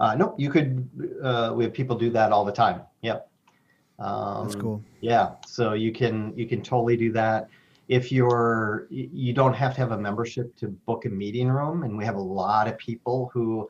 Uh, 0.00 0.14
no, 0.14 0.34
you 0.38 0.50
could, 0.50 0.88
uh, 1.22 1.52
we 1.54 1.64
have 1.64 1.72
people 1.72 1.96
do 1.96 2.10
that 2.10 2.32
all 2.32 2.44
the 2.44 2.52
time. 2.52 2.80
Yep. 3.02 3.28
Um, 3.98 4.44
That's 4.44 4.56
cool. 4.56 4.82
Yeah, 5.00 5.36
so 5.46 5.72
you 5.74 5.92
can 5.92 6.36
you 6.36 6.46
can 6.46 6.62
totally 6.62 6.96
do 6.96 7.12
that. 7.12 7.48
If 7.88 8.10
you're 8.10 8.86
you 8.90 9.32
don't 9.32 9.54
have 9.54 9.74
to 9.74 9.80
have 9.80 9.92
a 9.92 9.98
membership 9.98 10.56
to 10.56 10.68
book 10.68 11.04
a 11.04 11.08
meeting 11.08 11.48
room, 11.48 11.84
and 11.84 11.96
we 11.96 12.04
have 12.04 12.16
a 12.16 12.20
lot 12.20 12.66
of 12.66 12.76
people 12.78 13.30
who, 13.32 13.68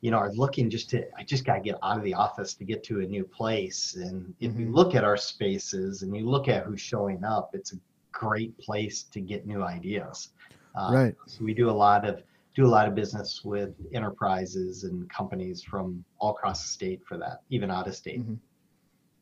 you 0.00 0.10
know, 0.10 0.16
are 0.16 0.32
looking 0.32 0.70
just 0.70 0.88
to 0.90 1.04
I 1.18 1.22
just 1.24 1.44
got 1.44 1.56
to 1.56 1.60
get 1.60 1.76
out 1.82 1.98
of 1.98 2.04
the 2.04 2.14
office 2.14 2.54
to 2.54 2.64
get 2.64 2.82
to 2.84 3.00
a 3.00 3.06
new 3.06 3.24
place. 3.24 3.96
And 3.96 4.34
if 4.40 4.58
you 4.58 4.66
Mhm. 4.66 4.74
look 4.74 4.94
at 4.94 5.04
our 5.04 5.18
spaces 5.18 6.02
and 6.02 6.16
you 6.16 6.28
look 6.28 6.48
at 6.48 6.64
who's 6.64 6.80
showing 6.80 7.24
up, 7.24 7.50
it's 7.54 7.72
a 7.74 7.76
great 8.10 8.56
place 8.58 9.02
to 9.04 9.20
get 9.20 9.46
new 9.46 9.62
ideas. 9.62 10.30
Uh, 10.74 10.90
Right. 10.92 11.16
So 11.26 11.44
we 11.44 11.52
do 11.52 11.68
a 11.68 11.78
lot 11.86 12.06
of 12.08 12.22
do 12.54 12.66
a 12.66 12.68
lot 12.68 12.86
of 12.86 12.94
business 12.94 13.42
with 13.44 13.74
enterprises 13.94 14.84
and 14.84 15.08
companies 15.08 15.62
from 15.62 16.04
all 16.18 16.32
across 16.32 16.62
the 16.62 16.68
state 16.68 17.02
for 17.06 17.16
that, 17.16 17.40
even 17.48 17.70
out 17.70 17.88
of 17.88 17.94
state. 17.94 18.20
Mhm. 18.20 18.38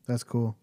That's 0.07 0.25
cool. 0.25 0.57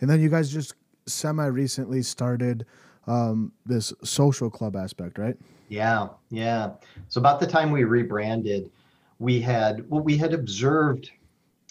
And 0.00 0.08
then 0.08 0.20
you 0.20 0.28
guys 0.28 0.48
just 0.52 0.74
semi 1.06 1.46
recently 1.46 2.00
started 2.02 2.64
um, 3.06 3.52
this 3.66 3.92
social 4.02 4.50
club 4.50 4.76
aspect, 4.76 5.18
right? 5.18 5.36
Yeah, 5.68 6.08
yeah. 6.30 6.70
So 7.08 7.20
about 7.20 7.40
the 7.40 7.46
time 7.46 7.70
we 7.70 7.84
rebranded, 7.84 8.70
we 9.18 9.40
had 9.40 9.88
well, 9.88 10.02
we 10.02 10.16
had 10.16 10.34
observed. 10.34 11.10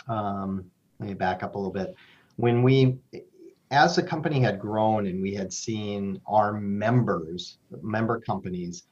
Um, 0.08 0.66
let 1.00 1.10
me 1.10 1.14
back 1.14 1.44
up 1.44 1.56
a 1.56 1.58
little 1.58 1.74
bit. 1.74 1.96
When 2.38 2.64
we, 2.64 2.98
as 3.72 3.96
the 3.96 4.04
company 4.04 4.40
had 4.40 4.60
grown 4.60 5.08
and 5.08 5.22
we 5.22 5.34
had 5.34 5.52
seen 5.54 6.20
our 6.28 6.54
members, 6.54 7.58
member 7.82 8.20
companies, 8.20 8.84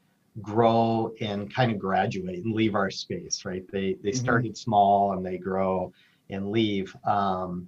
grow 0.41 1.12
and 1.21 1.54
kind 1.54 1.71
of 1.71 1.80
graduate 1.80 2.43
and 2.43 2.54
leave 2.54 2.75
our 2.75 2.91
space, 2.91 3.43
right? 3.45 3.63
They 3.71 3.95
they 4.04 4.12
Mhm. 4.12 4.15
started 4.15 4.58
small 4.58 5.13
and 5.13 5.25
they 5.25 5.38
grow 5.38 5.91
and 6.30 6.49
leave. 6.49 6.95
Um, 7.06 7.67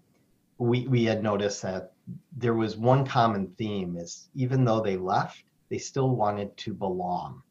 we 0.62 0.88
we 0.88 1.04
had 1.04 1.24
noticed 1.24 1.62
that 1.64 1.94
there 2.38 2.54
was 2.54 2.78
one 2.78 3.04
common 3.06 3.48
theme 3.58 3.98
is 3.98 4.30
even 4.36 4.64
though 4.64 4.80
they 4.80 4.96
left 4.96 5.44
they 5.72 5.78
still 5.80 6.16
wanted 6.16 6.56
to 6.56 6.74
belong 6.74 7.42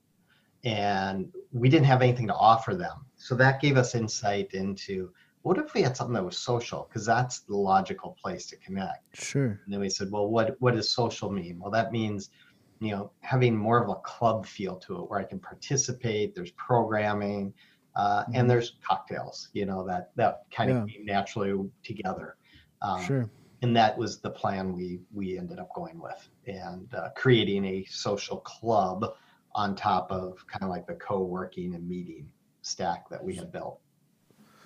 and 0.64 1.32
we 1.52 1.68
didn't 1.68 1.86
have 1.86 2.02
anything 2.02 2.28
to 2.28 2.34
offer 2.34 2.74
them 2.74 3.04
so 3.16 3.34
that 3.34 3.60
gave 3.60 3.76
us 3.76 3.94
insight 3.94 4.52
into 4.54 5.10
what 5.42 5.58
if 5.58 5.74
we 5.74 5.82
had 5.82 5.96
something 5.96 6.14
that 6.14 6.24
was 6.24 6.38
social 6.38 6.86
because 6.88 7.04
that's 7.04 7.40
the 7.40 7.56
logical 7.56 8.16
place 8.22 8.46
to 8.46 8.56
connect 8.58 9.04
Sure. 9.14 9.60
and 9.64 9.72
then 9.72 9.80
we 9.80 9.88
said 9.90 10.08
well 10.12 10.28
what 10.28 10.54
what 10.60 10.74
does 10.74 10.92
social 10.92 11.30
mean 11.32 11.58
well 11.58 11.70
that 11.70 11.90
means 11.90 12.30
you 12.78 12.92
know 12.92 13.10
having 13.22 13.56
more 13.56 13.82
of 13.82 13.90
a 13.90 13.96
club 13.96 14.46
feel 14.46 14.76
to 14.76 14.98
it 15.00 15.10
where 15.10 15.18
i 15.18 15.24
can 15.24 15.40
participate 15.40 16.34
there's 16.34 16.52
programming 16.52 17.52
uh, 17.96 18.22
Mhm. 18.26 18.36
and 18.36 18.50
there's 18.50 18.76
cocktails 18.86 19.48
you 19.52 19.66
know 19.66 19.84
that 19.84 20.10
that 20.14 20.42
kind 20.52 20.70
Yeah. 20.70 20.82
of 20.82 20.88
came 20.88 21.04
naturally 21.06 21.54
together 21.82 22.36
um, 22.82 23.02
Sure. 23.04 23.28
and 23.62 23.76
that 23.76 23.96
was 23.96 24.20
the 24.20 24.30
plan 24.30 24.72
we 24.74 25.00
we 25.12 25.38
ended 25.38 25.58
up 25.58 25.72
going 25.74 26.00
with 26.00 26.28
and 26.46 26.92
uh, 26.94 27.08
creating 27.16 27.64
a 27.64 27.84
social 27.84 28.38
club 28.38 29.14
on 29.54 29.74
top 29.74 30.10
of 30.12 30.44
kind 30.46 30.62
of 30.62 30.68
like 30.70 30.86
the 30.86 30.94
co-working 30.94 31.74
and 31.74 31.88
meeting 31.88 32.28
stack 32.62 33.08
that 33.08 33.22
we 33.22 33.34
had 33.34 33.50
built 33.50 33.80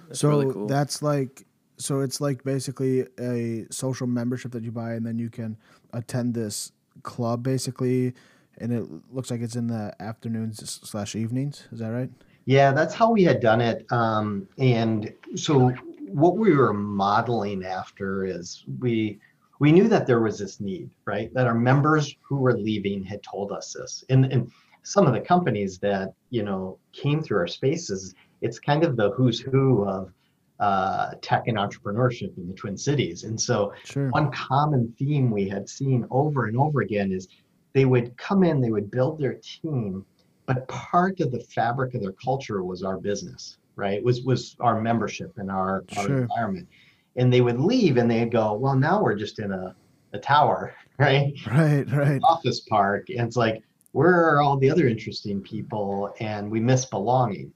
That's 0.08 0.20
so 0.20 0.28
really 0.28 0.52
cool. 0.52 0.66
that's 0.66 1.02
like 1.02 1.44
so 1.76 2.00
it's 2.00 2.20
like 2.20 2.44
basically 2.44 3.06
a 3.18 3.66
social 3.70 4.06
membership 4.06 4.52
that 4.52 4.62
you 4.62 4.70
buy 4.70 4.92
and 4.94 5.04
then 5.04 5.18
you 5.18 5.30
can 5.30 5.56
attend 5.92 6.34
this 6.34 6.70
club 7.02 7.42
basically 7.42 8.14
and 8.58 8.72
it 8.72 8.84
looks 9.12 9.30
like 9.30 9.40
it's 9.40 9.56
in 9.56 9.66
the 9.66 9.92
afternoons 10.00 10.80
slash 10.88 11.16
evenings 11.16 11.66
is 11.72 11.80
that 11.80 11.88
right 11.90 12.10
yeah 12.44 12.70
that's 12.72 12.94
how 12.94 13.10
we 13.10 13.24
had 13.24 13.40
done 13.40 13.60
it 13.60 13.90
um, 13.90 14.46
and 14.58 15.12
so 15.34 15.72
what 16.14 16.36
we 16.36 16.54
were 16.54 16.72
modeling 16.72 17.64
after 17.64 18.24
is 18.24 18.64
we 18.78 19.18
we 19.60 19.72
knew 19.72 19.88
that 19.88 20.06
there 20.06 20.20
was 20.20 20.38
this 20.38 20.60
need 20.60 20.90
right? 21.06 21.32
That 21.34 21.46
our 21.46 21.54
members 21.54 22.14
who 22.22 22.36
were 22.36 22.56
leaving 22.56 23.02
had 23.02 23.22
told 23.22 23.52
us 23.52 23.72
this. 23.72 24.04
And 24.08 24.24
and 24.26 24.50
some 24.84 25.06
of 25.06 25.12
the 25.14 25.20
companies 25.20 25.78
that 25.78 26.14
you 26.30 26.42
know 26.42 26.78
came 26.92 27.22
through 27.22 27.38
our 27.38 27.48
spaces 27.48 28.14
it's 28.42 28.58
kind 28.58 28.84
of 28.84 28.96
the 28.96 29.10
who's 29.12 29.40
who 29.40 29.84
of 29.84 30.12
uh, 30.60 31.12
tech 31.22 31.48
and 31.48 31.56
entrepreneurship 31.56 32.36
in 32.36 32.46
the 32.46 32.54
twin 32.54 32.76
cities. 32.76 33.24
And 33.24 33.40
so 33.40 33.72
sure. 33.84 34.10
one 34.10 34.30
common 34.30 34.94
theme 34.98 35.30
we 35.30 35.48
had 35.48 35.68
seen 35.68 36.06
over 36.10 36.46
and 36.46 36.56
over 36.56 36.82
again 36.82 37.10
is 37.10 37.26
they 37.72 37.86
would 37.86 38.16
come 38.16 38.44
in, 38.44 38.60
they 38.60 38.70
would 38.70 38.90
build 38.90 39.18
their 39.18 39.40
team, 39.42 40.04
but 40.46 40.68
part 40.68 41.20
of 41.20 41.32
the 41.32 41.40
fabric 41.40 41.94
of 41.94 42.02
their 42.02 42.12
culture 42.12 42.62
was 42.62 42.82
our 42.82 42.98
business, 42.98 43.58
right? 43.76 44.02
Was 44.02 44.22
was 44.22 44.56
our 44.60 44.80
membership 44.80 45.32
and 45.36 45.50
our, 45.50 45.84
our 45.96 46.06
Sure. 46.06 46.18
environment. 46.22 46.68
And 47.16 47.32
they 47.32 47.40
would 47.40 47.60
leave 47.60 47.96
and 47.96 48.10
they'd 48.10 48.32
go, 48.32 48.54
well, 48.54 48.74
now 48.76 49.02
we're 49.02 49.14
just 49.14 49.38
in 49.38 49.52
a, 49.52 49.74
a 50.12 50.18
tower, 50.18 50.74
right? 50.98 51.32
right 51.46 51.90
right 51.92 52.20
Office 52.24 52.60
park. 52.60 53.08
And 53.10 53.20
it's 53.20 53.36
like, 53.36 53.62
where 53.92 54.12
are 54.28 54.40
all 54.40 54.56
the 54.56 54.70
other 54.70 54.88
interesting 54.88 55.40
people? 55.40 56.12
And 56.20 56.50
we 56.50 56.58
miss 56.60 56.84
belonging. 56.86 57.52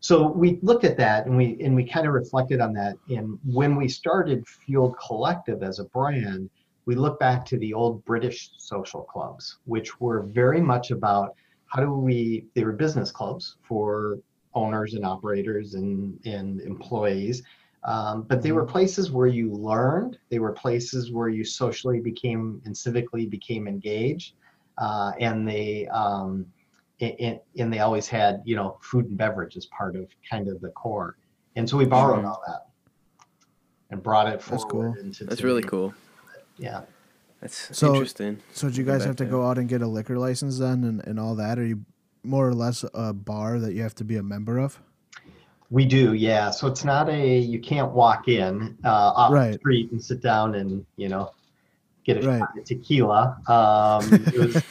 So 0.00 0.28
we 0.28 0.60
looked 0.62 0.84
at 0.84 0.96
that 0.98 1.26
and 1.26 1.36
we 1.36 1.56
and 1.60 1.74
we 1.74 1.84
kind 1.84 2.06
of 2.06 2.12
reflected 2.12 2.60
on 2.60 2.72
that. 2.74 2.96
And 3.08 3.38
when 3.44 3.74
we 3.74 3.88
started 3.88 4.46
Fueled 4.46 4.96
Collective 5.04 5.62
as 5.64 5.80
a 5.80 5.84
brand, 5.86 6.48
we 6.84 6.94
look 6.94 7.18
back 7.18 7.44
to 7.46 7.58
the 7.58 7.74
old 7.74 8.04
British 8.04 8.52
social 8.58 9.02
clubs, 9.02 9.58
which 9.64 10.00
were 10.00 10.22
very 10.22 10.60
much 10.60 10.92
about 10.92 11.34
how 11.66 11.82
do 11.82 11.90
we 11.92 12.46
they 12.54 12.62
were 12.62 12.72
business 12.72 13.10
clubs 13.10 13.56
for 13.62 14.18
owners 14.56 14.94
and 14.94 15.04
operators 15.04 15.74
and, 15.74 16.18
and 16.26 16.60
employees. 16.62 17.42
Um, 17.84 18.22
but 18.22 18.42
they 18.42 18.50
were 18.50 18.64
places 18.64 19.12
where 19.12 19.28
you 19.28 19.52
learned. 19.52 20.18
They 20.30 20.40
were 20.40 20.50
places 20.52 21.12
where 21.12 21.28
you 21.28 21.44
socially 21.44 22.00
became 22.00 22.60
and 22.64 22.74
civically 22.74 23.30
became 23.30 23.68
engaged. 23.68 24.34
Uh, 24.78 25.12
and 25.20 25.46
they 25.46 25.86
um, 25.88 26.46
and, 27.00 27.38
and 27.58 27.72
they 27.72 27.78
always 27.80 28.08
had 28.08 28.42
you 28.44 28.56
know 28.56 28.78
food 28.80 29.04
and 29.06 29.16
beverage 29.16 29.56
as 29.56 29.66
part 29.66 29.94
of 29.94 30.08
kind 30.28 30.48
of 30.48 30.60
the 30.60 30.70
core. 30.70 31.16
And 31.54 31.68
so 31.68 31.76
we 31.76 31.84
borrowed 31.84 32.22
Sure. 32.22 32.26
all 32.30 32.42
that 32.48 32.66
and 33.90 34.02
brought 34.02 34.26
it 34.28 34.42
forward. 34.42 34.62
That's 34.62 34.72
cool. 34.72 34.94
into 35.06 35.24
That's 35.24 35.42
really 35.42 35.62
cool. 35.62 35.94
Yeah. 36.58 36.80
That's 37.40 37.76
So- 37.76 37.92
interesting. 37.92 38.38
so 38.52 38.68
do 38.68 38.76
you 38.76 38.84
guys 38.84 39.04
have 39.04 39.16
to 39.16 39.24
there. 39.24 39.30
go 39.30 39.46
out 39.46 39.58
and 39.58 39.68
get 39.68 39.80
a 39.82 39.86
liquor 39.86 40.18
license 40.18 40.58
then 40.58 40.84
and, 40.84 41.06
and 41.06 41.20
all 41.20 41.34
that 41.36 41.58
are 41.58 41.64
you 41.66 41.84
more 42.26 42.48
or 42.48 42.54
less 42.54 42.84
a 42.94 43.12
bar 43.12 43.58
that 43.58 43.74
you 43.74 43.82
have 43.82 43.94
to 43.96 44.04
be 44.04 44.16
a 44.16 44.22
member 44.22 44.58
of 44.58 44.80
We 45.70 45.84
do, 45.84 46.14
yeah. 46.14 46.50
So 46.50 46.66
it's 46.68 46.84
not 46.84 47.08
a 47.08 47.38
you 47.38 47.58
can't 47.60 47.92
walk 47.92 48.28
in 48.28 48.76
uh, 48.84 48.88
off 49.16 49.32
Right. 49.32 49.52
the 49.52 49.58
street 49.58 49.90
and 49.92 50.02
sit 50.02 50.22
down 50.22 50.54
and 50.54 50.84
you 50.96 51.08
know 51.08 51.32
get 52.04 52.18
a 52.18 52.22
Right. 52.22 52.38
shot 52.38 52.58
of 52.58 52.64
tequila. 52.64 53.36
Um, 53.48 54.12
it 54.32 54.38
was 54.38 54.64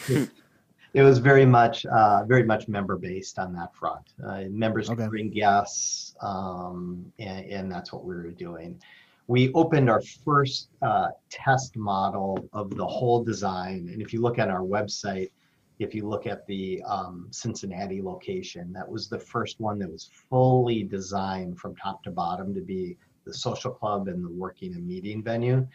it 0.93 1.01
was 1.01 1.17
very 1.17 1.45
much 1.45 1.85
uh, 1.85 2.23
very 2.25 2.43
much 2.43 2.67
member 2.69 2.95
based 2.97 3.39
on 3.39 3.53
that 3.53 3.75
front. 3.75 4.13
Uh, 4.25 4.43
members 4.49 4.87
could 4.87 4.99
Okay. 4.99 5.07
bring 5.09 5.29
guests, 5.29 6.15
um, 6.21 7.11
and, 7.19 7.45
and 7.47 7.71
that's 7.71 7.91
what 7.91 8.05
we 8.05 8.15
were 8.15 8.31
doing. 8.31 8.79
We 9.27 9.51
opened 9.53 9.89
our 9.89 10.01
first 10.23 10.69
uh, 10.81 11.07
test 11.29 11.75
model 11.75 12.47
of 12.53 12.69
the 12.69 12.85
whole 12.85 13.23
design, 13.23 13.89
and 13.91 14.01
if 14.01 14.13
you 14.13 14.21
look 14.21 14.39
at 14.39 14.49
our 14.49 14.61
website, 14.61 15.31
if 15.79 15.93
you 15.93 16.07
look 16.07 16.25
at 16.25 16.45
the 16.47 16.81
um, 16.87 17.27
Cincinnati 17.31 18.01
location, 18.01 18.71
that 18.73 18.89
was 18.89 19.09
the 19.09 19.19
first 19.19 19.59
one 19.59 19.77
that 19.79 19.91
was 19.91 20.09
fully 20.29 20.83
designed 20.83 21.59
from 21.59 21.75
top 21.75 22.03
to 22.03 22.11
bottom 22.11 22.53
to 22.53 22.61
be 22.61 22.97
the 23.25 23.33
social 23.33 23.71
club 23.71 24.07
and 24.07 24.23
the 24.23 24.29
working 24.29 24.73
and 24.75 24.87
meeting 24.87 25.23
venue. 25.23 25.67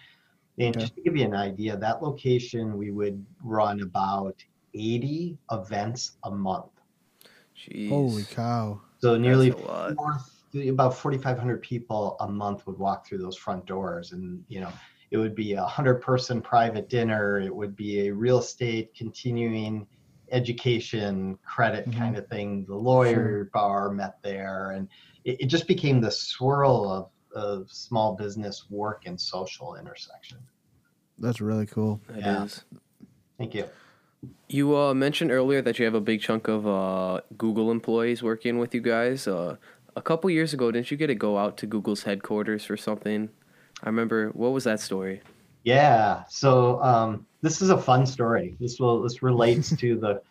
And 0.59 0.71
Okay. 0.71 0.81
just 0.81 0.95
to 0.95 1.03
give 1.03 1.17
you 1.17 1.25
an 1.25 1.35
idea, 1.35 1.77
that 1.77 2.03
location 2.03 2.77
we 2.77 2.91
would 2.91 3.25
run 3.43 3.83
about 3.83 4.37
80 4.75 5.39
events 5.51 6.17
a 6.25 6.31
month. 6.31 6.73
Jeez. 7.57 7.89
Holy 7.89 8.25
cow! 8.25 8.81
So 9.01 9.17
nearly 9.17 9.51
four, 9.51 9.97
about 10.55 10.95
4,500 10.97 11.63
people 11.63 12.17
a 12.21 12.29
month 12.29 12.67
would 12.67 12.79
walk 12.79 13.07
through 13.07 13.19
those 13.19 13.37
front 13.37 13.67
doors, 13.67 14.13
and 14.13 14.45
you 14.49 14.61
know 14.61 14.73
it 15.11 15.17
would 15.19 15.35
be 15.35 15.55
a 15.55 15.65
hundred 15.65 15.97
person 16.01 16.41
private 16.41 16.89
dinner. 16.89 17.41
It 17.41 17.55
would 17.55 17.75
be 17.77 18.07
a 18.09 18.15
real 18.15 18.39
estate 18.39 18.95
continuing 18.95 19.87
education 20.31 21.37
credit 21.45 21.89
Mhm. 21.89 21.97
kind 21.99 22.17
of 22.17 22.29
thing. 22.29 22.65
The 22.67 22.77
lawyer 22.77 23.51
bar 23.53 23.91
met 23.91 24.23
there, 24.23 24.71
and 24.73 24.89
it, 25.25 25.43
it 25.43 25.47
just 25.47 25.67
became 25.67 26.01
the 26.01 26.11
swirl 26.11 26.89
of 26.89 27.11
of 27.33 27.71
small 27.71 28.17
business 28.17 28.69
work 28.71 29.03
and 29.07 29.21
social 29.21 29.77
intersection. 29.77 30.37
That's 31.19 31.41
really 31.41 31.67
cool. 31.67 32.01
It 32.09 32.25
Yeah. 32.25 32.43
is. 32.43 32.65
Thank 33.39 33.55
you. 33.55 33.67
You 34.49 34.77
uh, 34.77 34.95
mentioned 34.95 35.31
earlier 35.31 35.63
that 35.63 35.79
you 35.79 35.85
have 35.85 35.95
a 35.95 36.01
big 36.01 36.21
chunk 36.21 36.49
of 36.49 36.67
uh, 36.67 37.21
Google 37.39 37.71
employees 37.71 38.21
working 38.21 38.59
with 38.59 38.75
you 38.75 38.81
guys. 38.81 39.29
Uh, 39.29 39.59
a 39.95 40.03
couple 40.03 40.29
years 40.29 40.53
ago, 40.53 40.73
didn't 40.73 40.91
you 40.91 40.97
get 40.97 41.07
to 41.07 41.15
go 41.15 41.39
out 41.39 41.57
to 41.59 41.67
Google's 41.69 42.03
headquarters 42.03 42.65
for 42.65 42.77
something? 42.77 43.31
I 43.83 43.89
remember. 43.89 44.29
What 44.31 44.53
was 44.53 44.65
that 44.65 44.81
story? 44.81 45.21
Yeah. 45.65 46.25
So 46.29 46.83
um, 46.83 47.27
this 47.43 47.63
is 47.63 47.71
a 47.71 47.79
fun 47.79 48.07
story. 48.07 48.57
This 48.61 48.79
will 48.79 49.03
this 49.03 49.23
relates 49.23 49.75
to 49.77 49.99
the 49.99 50.23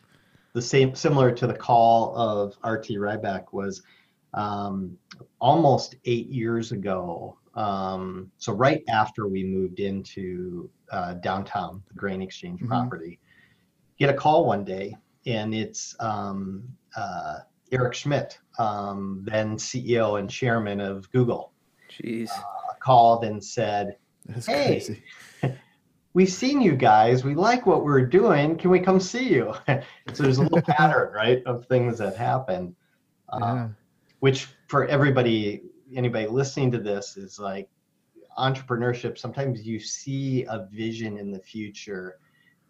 the 0.53 0.62
same 0.62 0.95
similar 0.95 1.31
to 1.31 1.47
the 1.47 1.53
call 1.53 2.15
of 2.15 2.55
RT 2.65 2.88
Rybak 2.89 3.45
was 3.51 3.83
um, 4.33 4.97
almost 5.39 5.95
eight 6.05 6.27
years 6.27 6.71
ago. 6.71 7.38
Um, 7.55 8.31
so 8.38 8.53
right 8.53 8.83
after 8.89 9.27
we 9.27 9.43
moved 9.43 9.79
into 9.79 10.69
uh, 10.91 11.15
downtown, 11.15 11.83
the 11.88 11.93
Grain 11.95 12.21
Exchange 12.21 12.62
Mhm. 12.62 12.67
property, 12.67 13.19
get 13.97 14.09
a 14.09 14.13
call 14.13 14.45
one 14.45 14.63
day, 14.63 14.95
and 15.25 15.53
it's 15.53 15.95
um, 15.99 16.63
uh, 16.95 17.39
Eric 17.71 17.93
Schmidt, 17.93 18.39
um, 18.57 19.23
then 19.27 19.55
CEO 19.57 20.19
and 20.19 20.29
chairman 20.29 20.79
of 20.79 21.12
Google, 21.12 21.51
Jeez. 21.91 22.29
Called 22.80 23.24
and 23.26 23.44
said, 23.44 23.98
That's 24.26 24.46
Hey. 24.48 24.65
crazy. 24.68 25.04
we've 26.13 26.30
seen 26.32 26.62
you 26.62 26.76
guys. 26.76 27.24
We 27.24 27.36
like 27.36 27.65
what 27.65 27.84
we're 27.84 28.06
doing. 28.06 28.58
Can 28.58 28.70
we 28.72 28.80
come 28.80 29.00
see 29.00 29.30
you? 29.30 29.54
so 29.68 30.24
there's 30.24 30.38
a 30.39 30.44
little 30.44 30.62
pattern, 30.68 31.13
right, 31.13 31.44
of 31.46 31.65
things 31.68 31.98
that 32.00 32.15
happen, 32.18 32.76
uh, 33.30 33.39
Yeah. 33.42 33.70
which 34.20 34.48
for 34.68 34.86
everybody, 34.88 35.62
anybody 35.96 36.28
listening 36.28 36.72
to 36.72 36.80
this 36.80 37.18
is 37.18 37.39
like 37.39 37.70
entrepreneurship. 38.38 39.18
Sometimes 39.18 39.65
you 39.65 39.80
see 39.80 40.46
a 40.46 40.68
vision 40.72 41.18
in 41.18 41.32
the 41.32 41.39
future 41.39 42.18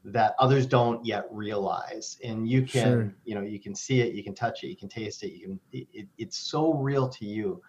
that 0.06 0.34
others 0.39 0.65
don't 0.65 1.06
yet 1.06 1.26
realize, 1.30 2.17
and 2.24 2.48
you 2.48 2.62
can, 2.62 2.69
Sure. 2.82 3.13
you 3.26 3.36
know, 3.36 3.41
you 3.41 3.60
can 3.60 3.76
see 3.76 4.00
it, 4.00 4.13
you 4.15 4.24
can 4.24 4.34
touch 4.34 4.63
it, 4.63 4.67
you 4.67 4.78
can 4.78 4.88
taste 4.88 5.24
it. 5.24 5.34
You 5.34 5.48
can. 5.48 5.60
It, 5.74 6.08
it's 6.17 6.38
so 6.38 6.74
real 6.74 7.10
to 7.10 7.26
you. 7.26 7.62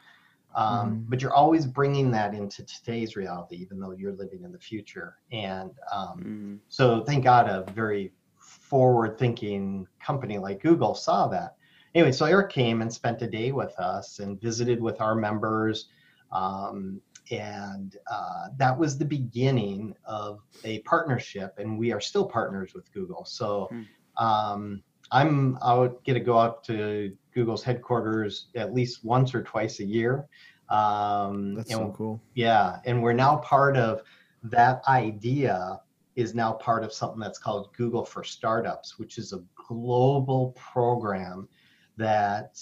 Um, 0.54 0.96
Mhm. 0.96 1.04
But 1.08 1.22
you're 1.22 1.32
always 1.32 1.66
bringing 1.66 2.10
that 2.12 2.34
into 2.34 2.64
today's 2.64 3.16
reality, 3.16 3.56
even 3.56 3.78
though 3.78 3.92
you're 3.92 4.12
living 4.12 4.42
in 4.42 4.52
the 4.52 4.58
future. 4.58 5.16
And 5.32 5.70
um, 5.92 6.20
Mm. 6.20 6.58
so 6.68 7.04
thank 7.04 7.24
God 7.24 7.48
a 7.48 7.70
very 7.72 8.12
forward 8.36 9.18
thinking 9.18 9.86
company 10.04 10.38
like 10.38 10.60
Google 10.62 10.94
saw 10.94 11.28
that. 11.28 11.56
Anyway, 11.94 12.12
so 12.12 12.24
Eric 12.26 12.50
came 12.50 12.82
and 12.82 12.92
spent 12.92 13.22
a 13.22 13.26
day 13.26 13.52
with 13.52 13.78
us 13.78 14.18
and 14.20 14.40
visited 14.40 14.80
with 14.80 15.00
our 15.00 15.14
members. 15.14 15.88
Um, 16.32 17.00
and 17.30 17.96
uh, 18.10 18.48
that 18.56 18.76
was 18.76 18.98
the 18.98 19.04
beginning 19.04 19.94
of 20.04 20.40
a 20.64 20.80
partnership, 20.80 21.58
and 21.58 21.78
we 21.78 21.92
are 21.92 22.00
still 22.00 22.26
partners 22.26 22.74
with 22.74 22.90
Google. 22.92 23.24
So 23.24 23.68
Hmm. 23.70 24.24
um, 24.24 24.82
I'm 25.12 25.58
out, 25.62 26.02
get 26.04 26.14
to 26.14 26.20
go 26.20 26.38
out 26.38 26.62
to 26.64 27.16
Google's 27.34 27.62
headquarters 27.62 28.46
at 28.54 28.74
least 28.74 29.04
once 29.04 29.34
or 29.34 29.42
twice 29.42 29.80
a 29.80 29.84
year. 29.84 30.26
Um, 30.68 31.54
That's 31.54 31.70
and 31.70 31.78
so 31.78 31.94
cool. 31.96 32.20
yeah, 32.34 32.78
and 32.84 33.02
we're 33.02 33.12
now 33.12 33.36
part 33.38 33.76
of 33.76 34.02
that 34.44 34.82
idea 34.88 35.80
is 36.16 36.34
now 36.34 36.52
part 36.52 36.84
of 36.84 36.92
something 36.92 37.20
that's 37.20 37.38
called 37.38 37.72
Google 37.76 38.04
for 38.04 38.22
Startups, 38.22 38.98
which 38.98 39.18
is 39.18 39.32
a 39.32 39.42
global 39.54 40.52
program 40.52 41.48
that 41.96 42.58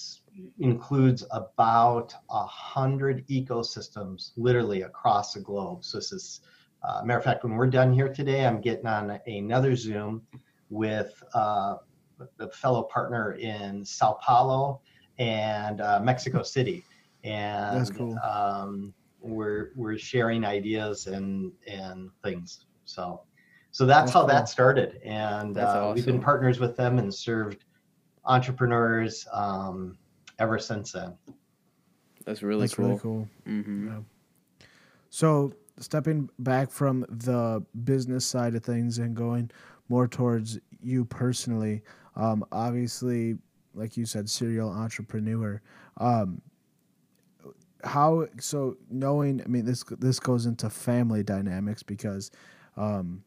includes 0.58 1.24
about 1.30 2.14
a 2.30 2.44
hundred 2.44 3.26
ecosystems 3.28 4.32
literally 4.36 4.82
across 4.82 5.34
the 5.34 5.40
globe. 5.40 5.84
So 5.84 5.98
this 5.98 6.12
is, 6.12 6.40
uh, 6.82 7.02
matter 7.04 7.18
of 7.18 7.24
fact, 7.24 7.44
when 7.44 7.54
we're 7.54 7.66
done 7.66 7.92
here 7.92 8.12
today, 8.12 8.46
I'm 8.46 8.60
getting 8.60 8.86
on 8.86 9.18
another 9.26 9.74
Zoom 9.76 10.22
with 10.70 11.22
uh, 11.34 11.76
a 12.40 12.50
fellow 12.50 12.84
partner 12.84 13.32
in 13.34 13.84
Sao 13.84 14.18
Paulo 14.22 14.80
and 15.18 15.80
uh, 15.80 16.00
Mexico 16.02 16.42
City, 16.42 16.84
and 17.24 17.76
That's 17.76 17.90
cool. 17.90 18.18
um, 18.18 18.94
we're 19.20 19.72
we're 19.74 19.98
sharing 19.98 20.44
ideas 20.44 21.06
and 21.06 21.52
and 21.66 22.10
things. 22.22 22.66
So 22.84 23.22
so 23.70 23.86
that's, 23.86 24.06
That's 24.06 24.12
how 24.12 24.20
cool. 24.20 24.28
that 24.28 24.48
started, 24.48 25.00
and 25.04 25.54
That's 25.54 25.74
uh, 25.74 25.92
we've 25.94 26.06
been 26.06 26.20
partners 26.20 26.58
with 26.58 26.76
them 26.76 26.98
and 26.98 27.14
served 27.14 27.64
entrepreneurs 28.24 29.26
um, 29.32 29.98
ever 30.38 30.58
since 30.58 30.92
then. 30.92 31.16
That's 32.24 32.42
really 32.42 32.62
That's 32.62 32.74
cool. 32.74 32.86
really 32.86 32.98
cool. 32.98 33.28
hmm 33.44 33.88
Yeah. 33.88 33.98
So 35.10 35.52
stepping 35.78 36.28
back 36.38 36.70
from 36.70 37.06
the 37.08 37.64
business 37.84 38.26
side 38.26 38.54
of 38.54 38.64
things 38.64 38.98
and 38.98 39.14
going 39.14 39.50
more 39.88 40.08
towards 40.08 40.58
you 40.80 41.04
personally, 41.04 41.82
um, 42.18 42.44
obviously, 42.52 43.38
like 43.74 43.96
you 43.96 44.04
said, 44.04 44.28
serial 44.28 44.70
entrepreneur. 44.70 45.62
Um, 45.96 46.42
how 47.84 48.26
so 48.40 48.76
knowing? 48.90 49.40
I 49.40 49.46
mean, 49.46 49.64
this 49.64 49.84
this 49.98 50.18
goes 50.18 50.46
into 50.46 50.68
family 50.68 51.22
dynamics 51.22 51.82
because 51.82 52.30
um, 52.76 53.22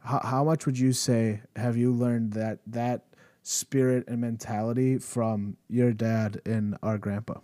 how 0.00 0.20
how 0.22 0.44
much 0.44 0.66
would 0.66 0.78
you 0.78 0.92
say 0.92 1.40
have 1.54 1.76
you 1.76 1.92
learned 1.92 2.32
that 2.32 2.58
that 2.66 3.06
spirit 3.42 4.04
and 4.08 4.20
mentality 4.20 4.98
from 4.98 5.56
your 5.68 5.92
dad 5.92 6.40
and 6.44 6.76
our 6.82 6.98
grandpa? 6.98 7.38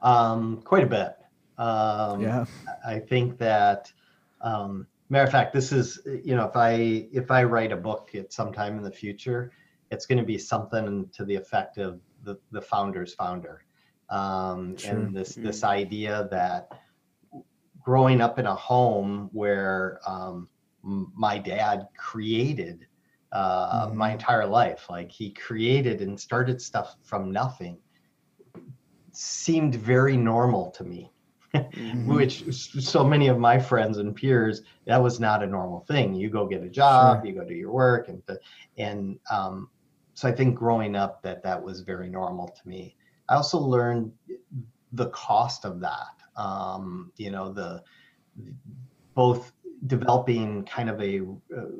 Um, 0.00 0.62
quite 0.62 0.84
a 0.84 0.86
bit. 0.86 1.16
Um, 1.58 2.20
yeah. 2.22 2.44
I 2.86 3.00
think 3.00 3.36
that, 3.38 3.92
um, 4.40 4.86
matter 5.10 5.24
of 5.24 5.32
fact, 5.32 5.52
this 5.52 5.70
is 5.70 6.00
you 6.06 6.34
know 6.34 6.46
if 6.46 6.56
I 6.56 7.08
if 7.12 7.30
I 7.30 7.44
write 7.44 7.72
a 7.72 7.76
book 7.76 8.14
at 8.14 8.32
some 8.32 8.54
time 8.54 8.78
in 8.78 8.82
the 8.82 8.90
future, 8.90 9.52
it's 9.90 10.06
going 10.06 10.18
to 10.18 10.24
be 10.24 10.38
something 10.38 11.08
to 11.12 11.24
the 11.24 11.34
effect 11.36 11.78
of 11.78 12.00
the 12.24 12.38
the 12.50 12.60
founder's 12.60 13.14
founder, 13.14 13.64
um, 14.10 14.76
Sure. 14.76 14.90
and 14.92 15.14
this 15.14 15.36
this 15.36 15.64
idea 15.64 16.28
that 16.30 16.68
growing 17.82 18.20
up 18.20 18.38
in 18.38 18.46
a 18.46 18.54
home 18.54 19.28
where 19.32 20.00
um, 20.06 20.48
my 20.82 21.38
dad 21.38 21.86
created 21.96 22.86
uh, 23.32 23.90
my 23.92 24.10
Mhm. 24.10 24.12
entire 24.12 24.46
life, 24.46 24.86
like 24.90 25.10
he 25.10 25.30
created 25.32 26.00
and 26.00 26.18
started 26.18 26.60
stuff 26.60 26.96
from 27.02 27.30
nothing, 27.32 27.78
seemed 29.12 29.74
very 29.74 30.16
normal 30.16 30.70
to 30.70 30.84
me 30.84 31.10
Mhm. 31.54 32.06
which 32.06 32.44
so 32.52 33.04
many 33.04 33.28
of 33.28 33.38
my 33.38 33.58
friends 33.58 33.98
and 33.98 34.14
peers 34.14 34.62
that 34.86 35.02
was 35.02 35.18
not 35.18 35.42
a 35.42 35.46
normal 35.46 35.80
thing 35.80 36.14
you 36.14 36.28
go 36.30 36.46
get 36.46 36.62
a 36.62 36.68
job 36.68 37.18
Sure. 37.18 37.26
you 37.26 37.32
go 37.32 37.44
do 37.44 37.54
your 37.54 37.72
work 37.72 38.08
and 38.08 38.22
and 38.76 39.18
um, 39.30 39.68
so 40.18 40.28
i 40.28 40.32
think 40.32 40.56
growing 40.56 40.96
up 40.96 41.22
that 41.22 41.42
that 41.44 41.62
was 41.62 41.80
very 41.82 42.08
normal 42.10 42.48
to 42.48 42.68
me 42.68 42.96
i 43.28 43.34
also 43.36 43.58
learned 43.58 44.12
the 44.92 45.10
cost 45.10 45.64
of 45.64 45.80
that 45.80 46.14
um, 46.36 47.12
you 47.16 47.30
know 47.30 47.52
the 47.52 47.82
both 49.14 49.52
developing 49.86 50.64
kind 50.64 50.90
of 50.90 51.00
a 51.00 51.20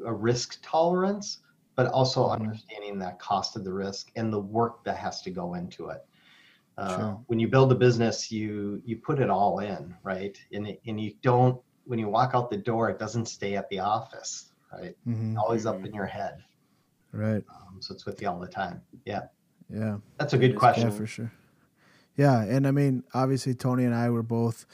a 0.06 0.14
risk 0.14 0.58
tolerance 0.62 1.40
but 1.76 1.86
also 1.88 2.28
Mhm. 2.28 2.28
understanding 2.28 2.98
that 2.98 3.18
cost 3.18 3.56
of 3.56 3.64
the 3.64 3.72
risk 3.72 4.10
and 4.16 4.32
the 4.32 4.40
work 4.40 4.84
that 4.84 4.96
has 4.96 5.20
to 5.22 5.30
go 5.30 5.54
into 5.54 5.88
it 5.88 6.00
uh, 6.78 6.96
Sure. 6.96 7.24
when 7.26 7.40
you 7.40 7.48
build 7.48 7.72
a 7.72 7.74
business 7.74 8.30
you 8.30 8.80
you 8.84 8.96
put 8.98 9.20
it 9.20 9.30
all 9.30 9.58
in 9.60 9.94
right 10.04 10.38
and 10.52 10.68
and 10.86 11.00
you 11.00 11.12
don't 11.22 11.60
when 11.84 11.98
you 11.98 12.08
walk 12.08 12.32
out 12.34 12.50
the 12.50 12.56
door, 12.58 12.90
it 12.90 12.98
doesn't 12.98 13.26
stay 13.26 13.56
at 13.56 13.68
the 13.70 13.78
office, 13.78 14.52
right? 14.72 14.94
hmm 15.04 15.36
Always 15.38 15.64
up 15.66 15.80
Mhm. 15.80 15.86
in 15.86 15.94
your 15.94 16.06
head. 16.06 16.44
Right. 17.18 17.42
Um, 17.50 17.78
so 17.80 17.94
it's 17.94 18.06
with 18.06 18.22
you 18.22 18.28
all 18.28 18.38
the 18.38 18.46
time. 18.46 18.80
Yeah, 19.04 19.22
Yeah. 19.68 19.96
that's 20.18 20.34
a 20.34 20.38
good 20.38 20.54
question. 20.56 20.88
Yeah, 20.88 20.94
for 20.96 21.06
sure. 21.06 21.32
Yeah, 22.16 22.42
and 22.42 22.66
I 22.66 22.70
mean, 22.70 23.02
obviously, 23.12 23.54
Tony 23.54 23.84
and 23.84 23.94
I 23.94 24.08
were 24.10 24.22
both 24.22 24.66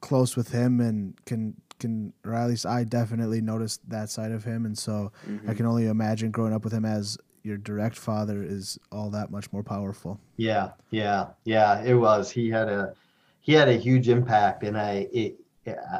close 0.00 0.34
with 0.36 0.50
him, 0.50 0.80
and 0.80 1.14
can 1.26 1.54
can 1.78 2.12
or 2.26 2.34
at 2.34 2.48
least 2.48 2.66
I 2.66 2.84
definitely 2.84 3.40
noticed 3.40 3.80
that 3.90 4.08
side 4.10 4.32
of 4.32 4.44
him, 4.44 4.64
and 4.66 4.76
so 4.76 5.12
Mm-hmm. 5.28 5.50
I 5.50 5.54
can 5.54 5.66
only 5.66 5.86
imagine 5.86 6.30
growing 6.30 6.52
up 6.54 6.64
with 6.64 6.72
him 6.72 6.84
as 6.84 7.18
your 7.42 7.56
direct 7.58 7.96
father 7.96 8.42
is 8.42 8.78
all 8.92 9.08
that 9.10 9.30
much 9.30 9.50
more 9.52 9.62
powerful. 9.62 10.18
Yeah, 10.36 10.70
yeah, 10.90 11.28
yeah. 11.44 11.82
It 11.82 11.94
was. 11.94 12.30
He 12.30 12.48
had 12.50 12.68
a 12.68 12.94
he 13.40 13.52
had 13.52 13.68
a 13.68 13.76
huge 13.76 14.08
impact, 14.08 14.62
and 14.62 14.76
I 14.78 15.06
it, 15.12 15.36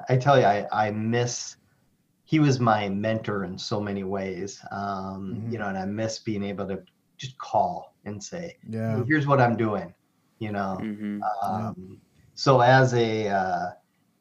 I 0.09 0.17
tell 0.17 0.39
you, 0.39 0.45
I 0.47 0.67
I 0.73 0.91
miss. 0.93 1.57
He 2.31 2.39
was 2.39 2.61
my 2.61 2.89
mentor 2.89 3.43
in 3.45 3.59
so 3.59 3.81
many 3.81 4.05
ways, 4.05 4.65
um, 4.71 5.35
Mhm. 5.35 5.53
you 5.53 5.59
know, 5.59 5.67
and 5.67 5.77
I 5.77 5.85
miss 5.85 6.21
being 6.21 6.45
able 6.45 6.67
to 6.69 6.81
just 7.17 7.37
call 7.39 7.97
and 8.05 8.23
say, 8.23 8.57
Yeah. 8.69 8.99
"Hey, 8.99 9.05
"Here's 9.09 9.27
what 9.27 9.41
I'm 9.41 9.57
doing," 9.57 9.93
you 10.39 10.53
know. 10.53 10.79
Mm-hmm. 10.81 11.23
Um, 11.43 12.01
So 12.35 12.61
as 12.61 12.95
a 12.95 13.29
uh, 13.29 13.67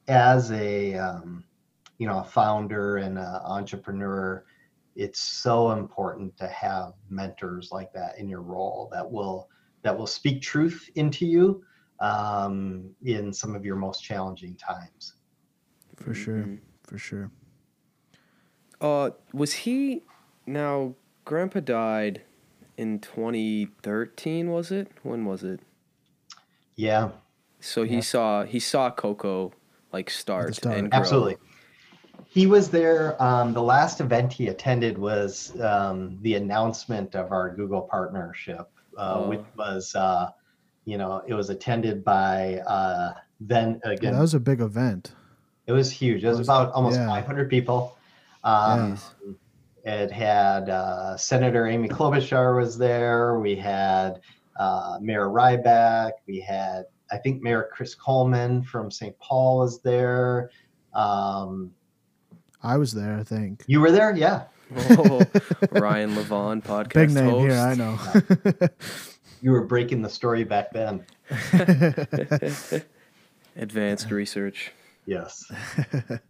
as 0.07 0.51
a 0.51 0.95
um, 0.95 1.43
you 1.99 2.07
know 2.07 2.19
a 2.19 2.23
founder 2.23 2.97
and 2.97 3.17
an 3.19 3.41
entrepreneur, 3.57 4.43
it's 4.95 5.19
so 5.21 5.71
important 5.71 6.35
to 6.37 6.47
have 6.47 6.93
mentors 7.09 7.71
like 7.71 7.91
that 7.93 8.17
in 8.17 8.27
your 8.27 8.41
role 8.41 8.89
that 8.91 9.07
will 9.15 9.47
that 9.83 9.95
will 9.97 10.07
speak 10.19 10.41
truth 10.41 10.89
into 10.95 11.25
you 11.27 11.63
um, 11.99 12.89
in 13.03 13.31
some 13.31 13.53
of 13.55 13.63
your 13.63 13.75
most 13.75 14.03
challenging 14.03 14.55
times. 14.57 15.13
For 15.95 16.13
sure. 16.15 16.43
Mhm. 16.43 16.59
For 16.83 16.97
sure. 16.97 17.29
Uh, 18.81 19.11
was 19.33 19.53
he 19.53 20.03
now? 20.45 20.93
Grandpa 21.25 21.59
died 21.59 22.21
in 22.77 22.99
2013. 22.99 24.49
Was 24.49 24.71
it? 24.71 24.87
When 25.03 25.25
was 25.25 25.43
it? 25.43 25.59
Yeah, 26.75 27.09
So 27.59 27.83
he 27.83 27.95
Yeah. 27.95 28.01
saw 28.01 28.43
he 28.45 28.59
saw 28.59 28.89
Coco 28.89 29.51
like 29.91 30.09
start, 30.09 30.55
start. 30.55 30.77
and 30.77 30.89
grow. 30.89 30.99
absolutely. 30.99 31.35
He 32.25 32.47
was 32.47 32.69
there. 32.69 33.21
Um, 33.21 33.53
the 33.53 33.61
last 33.61 33.99
event 33.99 34.31
he 34.31 34.47
attended 34.47 34.97
was 34.97 35.59
um, 35.59 36.17
the 36.21 36.35
announcement 36.35 37.15
of 37.15 37.31
our 37.33 37.53
Google 37.53 37.81
partnership, 37.81 38.69
uh, 38.97 39.15
Oh. 39.17 39.29
which 39.29 39.41
was, 39.57 39.93
uh, 39.95 40.29
you 40.85 40.97
know, 40.97 41.21
it 41.27 41.33
was 41.33 41.49
attended 41.49 42.03
by 42.03 42.59
uh, 42.65 43.13
then 43.41 43.81
Yeah, 43.83 43.91
again. 43.91 44.13
that 44.13 44.21
was 44.21 44.33
a 44.35 44.39
big 44.39 44.61
event. 44.61 45.13
it 45.67 45.73
was 45.73 45.91
huge. 45.91 46.23
It 46.23 46.27
was 46.29 46.37
was- 46.39 46.47
about 46.47 46.71
almost 46.71 46.97
yeah. 46.97 47.07
500 47.07 47.49
people. 47.49 47.95
Um, 48.43 48.97
It 49.85 50.11
had 50.11 50.69
uh, 50.69 51.17
Senator 51.17 51.65
Amy 51.67 51.87
Klobuchar 51.87 52.59
was 52.59 52.77
there. 52.77 53.39
We 53.39 53.55
had 53.55 54.19
uh, 54.59 54.97
Mayor 55.01 55.27
Rybak. 55.29 56.11
We 56.27 56.39
had, 56.41 56.83
I 57.11 57.17
think, 57.17 57.41
Mayor 57.41 57.69
Chris 57.71 57.95
Coleman 57.95 58.61
from 58.63 58.91
St. 58.91 59.17
Paul 59.19 59.59
was 59.59 59.81
there. 59.81 60.51
Um, 60.93 61.71
I 62.61 62.77
was 62.77 62.91
there, 62.91 63.17
I 63.17 63.23
think. 63.23 63.63
you 63.67 63.79
were 63.79 63.91
there, 63.91 64.15
yeah. 64.15 64.43
Oh, 64.91 65.21
Ryan 65.71 66.13
Levon 66.13 66.61
podcast 66.63 66.93
Big 66.93 67.11
name 67.11 67.29
host. 67.29 67.47
here, 67.47 67.57
I 67.57 67.73
know. 67.73 68.67
You 69.41 69.51
were 69.51 69.63
breaking 69.65 70.01
the 70.01 70.09
story 70.09 70.43
back 70.43 70.71
then. 70.73 71.05
Advanced 73.55 74.11
research. 74.11 74.71
Yes. 75.05 75.49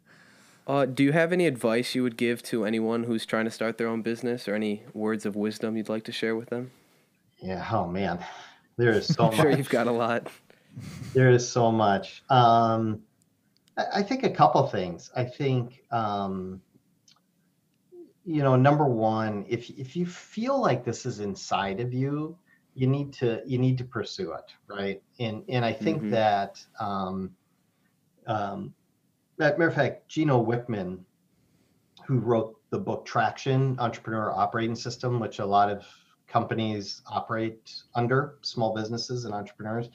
Uh, 0.69 0.85
do 0.85 1.03
you 1.03 1.11
have 1.11 1.33
any 1.33 1.45
advice 1.47 1.95
you 1.95 2.01
would 2.03 2.15
give 2.15 2.41
to 2.43 2.63
anyone 2.63 3.03
who's 3.03 3.25
trying 3.25 3.43
to 3.43 3.51
start 3.51 3.77
their 3.77 3.87
own 3.89 4.01
business, 4.01 4.47
or 4.47 4.55
any 4.55 4.83
words 4.93 5.25
of 5.25 5.35
wisdom 5.35 5.75
you'd 5.75 5.89
like 5.89 6.03
to 6.05 6.11
share 6.13 6.35
with 6.35 6.47
them? 6.49 6.71
Yeah. 7.41 7.67
Oh 7.71 7.87
man, 7.87 8.25
there 8.77 8.91
is 8.91 9.09
so 9.13 9.31
I'm 9.31 9.31
sure 9.31 9.49
much. 9.49 9.51
you've 9.51 9.69
got 9.69 9.87
a 9.87 9.91
lot. 9.91 10.27
There 11.13 11.29
is 11.29 11.47
so 11.49 11.71
much. 11.71 12.23
Um, 12.29 13.03
I, 13.77 13.85
I 13.97 14.03
think 14.03 14.23
a 14.23 14.31
couple 14.31 14.65
things. 14.67 15.11
I 15.15 15.25
think, 15.25 15.83
um, 15.91 16.63
you 18.23 18.43
know, 18.43 18.55
number 18.55 18.85
one, 18.85 19.45
if 19.47 19.69
if 19.69 19.95
you 19.95 20.05
feel 20.05 20.59
like 20.59 20.83
this 20.83 21.05
is 21.05 21.19
inside 21.19 21.79
of 21.79 21.93
you, 21.93 22.37
you 22.73 22.87
need 22.87 23.13
to 23.13 23.41
you 23.45 23.57
need 23.57 23.77
to 23.79 23.85
pursue 23.85 24.33
it, 24.33 24.51
right? 24.67 25.01
And 25.19 25.43
and 25.49 25.65
I 25.65 25.73
think 25.73 26.07
Mhm. 26.07 26.09
that, 26.09 26.63
um, 26.79 27.35
um, 28.27 28.75
matter 29.39 29.67
of 29.67 29.75
fact, 29.75 30.07
Gino 30.07 30.43
Wickman, 30.43 30.99
who 32.05 32.19
wrote 32.19 32.57
the 32.69 32.79
book 32.79 33.05
Traction: 33.05 33.77
Entrepreneur 33.79 34.31
Operating 34.31 34.75
System, 34.75 35.19
which 35.19 35.39
a 35.39 35.45
lot 35.45 35.69
of 35.69 35.85
companies 36.27 37.01
operate 37.07 37.73
under, 37.95 38.37
small 38.41 38.75
businesses 38.75 39.25
and 39.25 39.33
entrepreneurs 39.33 39.89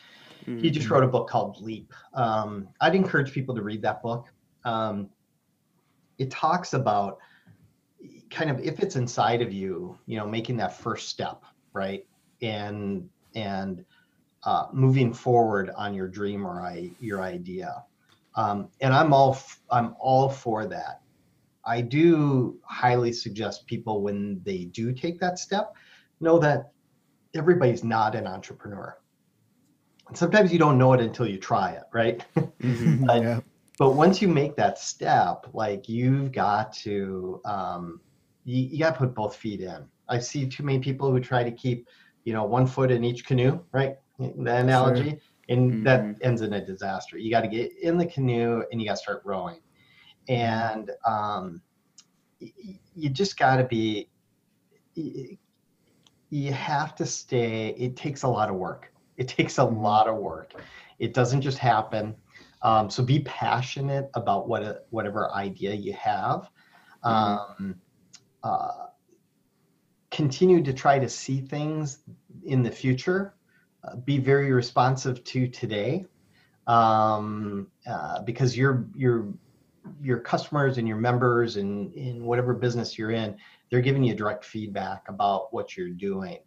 he 0.47 0.71
just 0.71 0.91
wrote 0.91 1.05
a 1.05 1.09
book 1.09 1.29
called 1.29 1.61
Leap. 1.61 1.93
Um, 2.13 2.69
I'd 2.81 2.95
encourage 2.95 3.33
people 3.33 3.55
to 3.55 3.63
read 3.63 3.83
that 3.83 4.03
book. 4.03 4.33
Um, 4.65 5.09
it 6.19 6.31
talks 6.31 6.75
about 6.75 7.19
kind 8.31 8.51
of 8.51 8.61
if 8.61 8.81
it's 8.81 8.97
inside 8.97 9.43
of 9.43 9.53
you, 9.53 9.99
you 10.07 10.19
know, 10.19 10.27
making 10.27 10.57
that 10.59 10.77
first 10.77 11.09
step, 11.09 11.43
right, 11.73 12.07
and 12.43 13.09
and 13.35 13.85
uh, 14.45 14.67
moving 14.73 15.13
forward 15.13 15.71
on 15.77 15.95
your 15.95 16.09
dream 16.09 16.47
or 16.47 16.61
I, 16.61 16.91
your 17.01 17.23
idea. 17.23 17.85
Um, 18.37 18.69
and 18.81 18.93
I'm 18.95 19.13
all 19.13 19.33
f- 19.35 19.61
I'm 19.71 19.95
all 19.99 20.29
for 20.29 20.67
that. 20.67 21.01
I 21.65 21.81
do 21.81 22.59
highly 22.65 23.13
suggest 23.13 23.67
people 23.67 24.03
when 24.03 24.41
they 24.45 24.65
do 24.67 24.93
take 24.93 25.19
that 25.21 25.39
step 25.39 25.75
know 26.21 26.39
that 26.39 26.73
everybody's 27.35 27.83
not 27.85 28.15
an 28.15 28.27
entrepreneur 28.27 28.97
sometimes 30.13 30.53
you 30.53 30.59
don't 30.59 30.77
know 30.79 30.93
it 30.93 31.01
until 31.01 31.27
you 31.27 31.39
try 31.39 31.73
it, 31.73 31.85
right? 31.93 32.25
Mhm. 32.63 33.07
But- 33.07 33.23
yeah. 33.23 33.41
but 33.79 33.93
once 33.93 34.21
you 34.21 34.29
make 34.29 34.57
that 34.57 34.79
step, 34.79 35.47
like 35.53 35.89
you've 35.89 36.31
got 36.33 36.73
to, 36.85 37.41
um, 37.45 38.01
you, 38.45 38.65
you 38.65 38.79
got 38.79 38.93
to 38.93 38.99
put 38.99 39.15
both 39.15 39.35
feet 39.37 39.61
in. 39.61 39.87
I 40.09 40.19
see 40.19 40.47
too 40.47 40.63
many 40.63 40.79
people 40.79 41.11
who 41.11 41.19
try 41.19 41.43
to 41.43 41.51
keep, 41.51 41.89
you 42.25 42.33
know, 42.33 42.45
one 42.45 42.67
foot 42.67 42.91
in 42.91 43.03
each 43.05 43.25
canoe, 43.25 43.59
right? 43.73 43.97
The 44.19 44.57
analogy, 44.57 45.19
and 45.49 45.79
that 45.83 46.15
Mhm. 46.15 46.21
ends 46.23 46.43
in 46.43 46.53
a 46.55 46.65
disaster. 46.65 47.19
You 47.19 47.31
got 47.31 47.43
to 47.43 47.49
get 47.49 47.71
in 47.83 47.97
the 47.99 48.07
canoe 48.07 48.63
and 48.71 48.81
you 48.81 48.87
got 48.87 48.93
to 48.95 48.97
start 48.99 49.23
rowing, 49.25 49.61
and 50.29 50.91
um, 51.07 51.63
y- 52.41 52.81
you 52.95 53.11
just 53.11 53.39
got 53.39 53.57
to 53.57 53.65
be. 53.65 54.11
y- 54.97 55.39
You 56.31 56.53
have 56.53 56.95
to 56.97 57.07
stay. 57.07 57.69
It 57.79 57.97
takes 57.97 58.23
a 58.23 58.29
lot 58.29 58.49
of 58.51 58.57
work. 58.57 58.93
It 59.17 59.29
takes 59.29 59.59
a 59.59 59.65
lot 59.65 60.09
of 60.09 60.17
work. 60.17 60.55
It 60.99 61.15
doesn't 61.15 61.43
just 61.43 61.59
happen. 61.59 62.17
Um, 62.63 62.91
so 62.91 63.03
be 63.05 63.21
passionate 63.21 64.11
about 64.15 64.49
what 64.49 64.87
whatever 64.91 65.33
idea 65.35 65.75
you 65.75 65.93
have. 65.95 66.51
Um, 67.05 67.77
uh, 68.43 68.87
continue 70.11 70.63
to 70.63 70.73
try 70.73 70.99
to 70.99 71.09
see 71.09 71.41
things 71.41 72.03
in 72.45 72.63
the 72.63 72.71
future. 72.71 73.34
Be 74.05 74.19
very 74.19 74.53
responsive 74.53 75.23
to 75.25 75.49
today, 75.49 76.07
um, 76.67 77.69
uh, 77.87 78.23
because 78.23 78.57
your 78.57 78.87
your 78.95 79.33
your 80.03 80.19
customers 80.21 80.79
and 80.79 80.89
your 80.89 80.97
members 80.97 81.57
and 81.57 81.93
in 81.95 82.25
whatever 82.25 82.55
business 82.55 82.99
you're 82.99 83.11
in, 83.11 83.37
they're 83.71 83.83
giving 83.83 84.03
you 84.03 84.15
direct 84.15 84.45
feedback 84.45 85.03
about 85.09 85.53
what 85.53 85.77
you're 85.77 85.91
doing. 85.91 86.39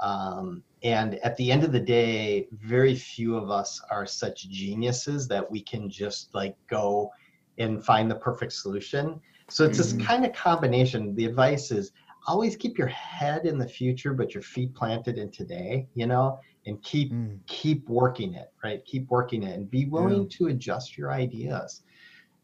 Um, 0.00 0.62
and 0.82 1.14
at 1.24 1.36
the 1.36 1.50
end 1.50 1.64
of 1.64 1.72
the 1.72 1.80
day, 1.80 2.48
very 2.52 2.94
few 2.94 3.36
of 3.36 3.50
us 3.50 3.80
are 3.90 4.04
such 4.04 4.48
geniuses 4.50 5.28
that 5.28 5.48
we 5.50 5.62
can 5.62 5.88
just 5.88 6.34
like 6.34 6.56
go 6.68 7.10
and 7.58 7.84
find 7.84 8.10
the 8.10 8.16
perfect 8.16 8.52
solution. 8.52 9.20
So 9.48 9.64
it's 9.64 9.78
Mhm. 9.78 9.78
this 9.78 9.92
kind 10.06 10.24
of 10.26 10.32
combination. 10.32 11.14
The 11.14 11.26
advice 11.26 11.70
is 11.70 11.92
always 12.26 12.56
keep 12.56 12.78
your 12.78 12.88
head 12.88 13.46
in 13.46 13.58
the 13.58 13.68
future, 13.68 14.12
but 14.12 14.34
your 14.34 14.42
feet 14.42 14.74
planted 14.74 15.18
in 15.18 15.30
today, 15.30 15.88
you 15.94 16.06
know, 16.06 16.38
and 16.66 16.82
keep 16.82 17.12
Mm. 17.12 17.38
keep 17.46 17.88
working 17.88 18.34
it, 18.34 18.52
right? 18.62 18.84
Keep 18.84 19.10
working 19.10 19.42
it 19.42 19.54
and 19.54 19.70
be 19.70 19.86
willing 19.86 20.28
to 20.30 20.46
adjust 20.46 20.96
your 20.96 21.12
ideas. 21.12 21.82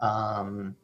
Um, 0.00 0.76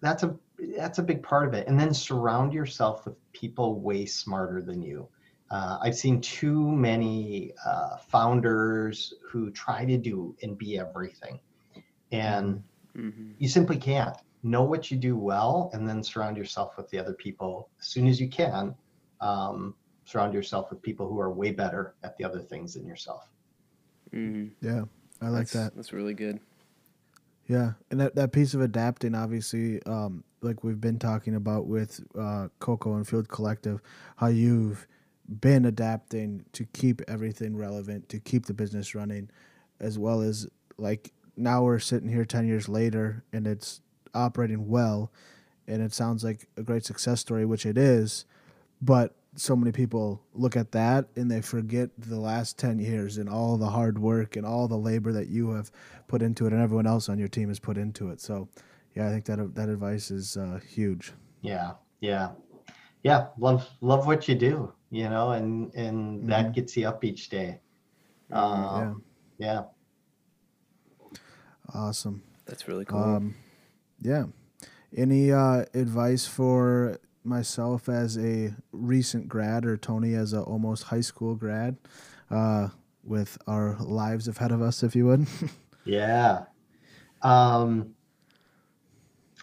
that's 0.00 0.22
a 0.22 0.36
that's 0.76 0.98
a 0.98 1.02
big 1.02 1.22
part 1.22 1.46
of 1.48 1.54
it. 1.54 1.66
And 1.66 1.78
then 1.78 1.94
surround 1.94 2.52
yourself 2.52 3.04
with 3.04 3.16
people 3.32 3.80
way 3.80 4.06
smarter 4.06 4.62
than 4.62 4.82
you. 4.82 5.08
Uh, 5.50 5.78
I've 5.82 5.96
seen 5.96 6.20
too 6.20 6.70
many 6.72 7.52
uh, 7.66 7.96
founders 7.98 9.14
who 9.28 9.50
try 9.50 9.84
to 9.84 9.98
do 9.98 10.34
and 10.42 10.56
be 10.56 10.78
everything, 10.78 11.40
and 12.10 12.62
Mhm. 12.96 13.34
you 13.38 13.48
simply 13.48 13.76
can't. 13.76 14.16
Know 14.44 14.62
what 14.64 14.90
you 14.90 14.96
do 14.96 15.16
well, 15.16 15.70
and 15.72 15.88
then 15.88 16.02
surround 16.02 16.36
yourself 16.36 16.76
with 16.76 16.88
the 16.90 16.98
other 16.98 17.14
people 17.14 17.68
as 17.78 17.86
soon 17.86 18.08
as 18.08 18.20
you 18.20 18.28
can. 18.28 18.74
Um, 19.20 19.76
surround 20.04 20.34
yourself 20.34 20.70
with 20.70 20.82
people 20.82 21.08
who 21.08 21.20
are 21.20 21.30
way 21.30 21.52
better 21.52 21.94
at 22.02 22.16
the 22.16 22.24
other 22.24 22.40
things 22.40 22.74
than 22.74 22.86
yourself. 22.86 23.28
Mhm. 24.12 24.50
Yeah. 24.60 24.84
I 25.20 25.28
like 25.28 25.48
that's, 25.48 25.52
that. 25.52 25.76
That's 25.76 25.92
really 25.92 26.14
good. 26.14 26.40
Yeah, 27.46 27.72
and 27.90 28.00
that, 28.00 28.14
that 28.14 28.32
piece 28.32 28.54
of 28.54 28.60
adapting, 28.60 29.14
obviously, 29.14 29.82
um, 29.84 30.24
like 30.42 30.64
we've 30.64 30.80
been 30.80 30.98
talking 30.98 31.34
about 31.34 31.66
with 31.66 32.00
uh, 32.18 32.48
Coco 32.60 32.94
and 32.94 33.06
Fueled 33.06 33.28
Collective, 33.28 33.80
how 34.16 34.28
you've 34.28 34.86
been 35.40 35.64
adapting 35.64 36.44
to 36.52 36.64
keep 36.72 37.00
everything 37.08 37.56
relevant, 37.56 38.08
to 38.08 38.18
keep 38.18 38.46
the 38.46 38.54
business 38.54 38.94
running, 38.94 39.30
as 39.80 39.98
well 39.98 40.20
as 40.20 40.48
like 40.78 41.12
now 41.36 41.62
we're 41.62 41.78
sitting 41.78 42.08
here 42.08 42.24
10 42.24 42.46
years 42.46 42.68
later 42.68 43.24
and 43.32 43.46
it's 43.46 43.80
operating 44.14 44.68
well 44.68 45.10
and 45.66 45.80
it 45.80 45.92
sounds 45.92 46.24
like 46.24 46.48
a 46.56 46.62
great 46.62 46.84
success 46.84 47.20
story, 47.20 47.44
which 47.44 47.64
it 47.64 47.78
is, 47.78 48.24
but 48.80 49.14
so 49.34 49.56
many 49.56 49.72
people 49.72 50.22
look 50.34 50.56
at 50.56 50.72
that 50.72 51.06
and 51.16 51.30
they 51.30 51.40
forget 51.40 51.90
the 51.96 52.18
last 52.18 52.58
10 52.58 52.78
years 52.78 53.16
and 53.16 53.28
all 53.28 53.56
the 53.56 53.66
hard 53.66 53.98
work 53.98 54.36
and 54.36 54.44
all 54.44 54.68
the 54.68 54.76
labor 54.76 55.12
that 55.12 55.28
you 55.28 55.50
have 55.52 55.70
put 56.06 56.20
into 56.22 56.46
it 56.46 56.52
and 56.52 56.62
everyone 56.62 56.86
else 56.86 57.08
on 57.08 57.18
your 57.18 57.28
team 57.28 57.48
has 57.48 57.58
put 57.58 57.78
into 57.78 58.10
it. 58.10 58.20
So, 58.20 58.48
yeah, 58.94 59.06
I 59.06 59.10
think 59.10 59.24
that 59.24 59.54
that 59.54 59.68
advice 59.68 60.10
is 60.10 60.36
uh, 60.36 60.60
huge. 60.68 61.12
Yeah, 61.40 61.72
yeah, 62.00 62.30
yeah. 63.02 63.28
Love 63.38 63.66
love 63.80 64.06
what 64.06 64.28
you 64.28 64.34
do, 64.34 64.72
you 64.90 65.08
know, 65.08 65.32
and 65.32 65.74
and 65.74 66.18
mm-hmm. 66.20 66.28
that 66.28 66.52
gets 66.52 66.76
you 66.76 66.86
up 66.86 67.02
each 67.02 67.30
day. 67.30 67.60
Um, 68.30 69.02
yeah. 69.38 69.62
yeah. 71.08 71.18
Awesome. 71.74 72.22
That's 72.44 72.68
really 72.68 72.84
cool. 72.84 73.02
Um, 73.02 73.34
yeah. 74.00 74.24
Any 74.94 75.32
uh, 75.32 75.64
advice 75.72 76.26
for 76.26 76.98
myself 77.24 77.88
as 77.88 78.18
a 78.18 78.54
recent 78.72 79.28
grad 79.28 79.64
or 79.64 79.76
Tony 79.76 80.14
as 80.14 80.32
a 80.32 80.42
almost 80.42 80.84
high 80.84 81.00
school 81.00 81.34
grad 81.34 81.76
uh, 82.30 82.68
with 83.04 83.38
our 83.46 83.76
lives 83.80 84.28
ahead 84.28 84.52
of 84.52 84.62
us, 84.62 84.82
if 84.82 84.94
you 84.96 85.06
would? 85.06 85.26
yeah. 85.84 86.44
Um, 87.22 87.94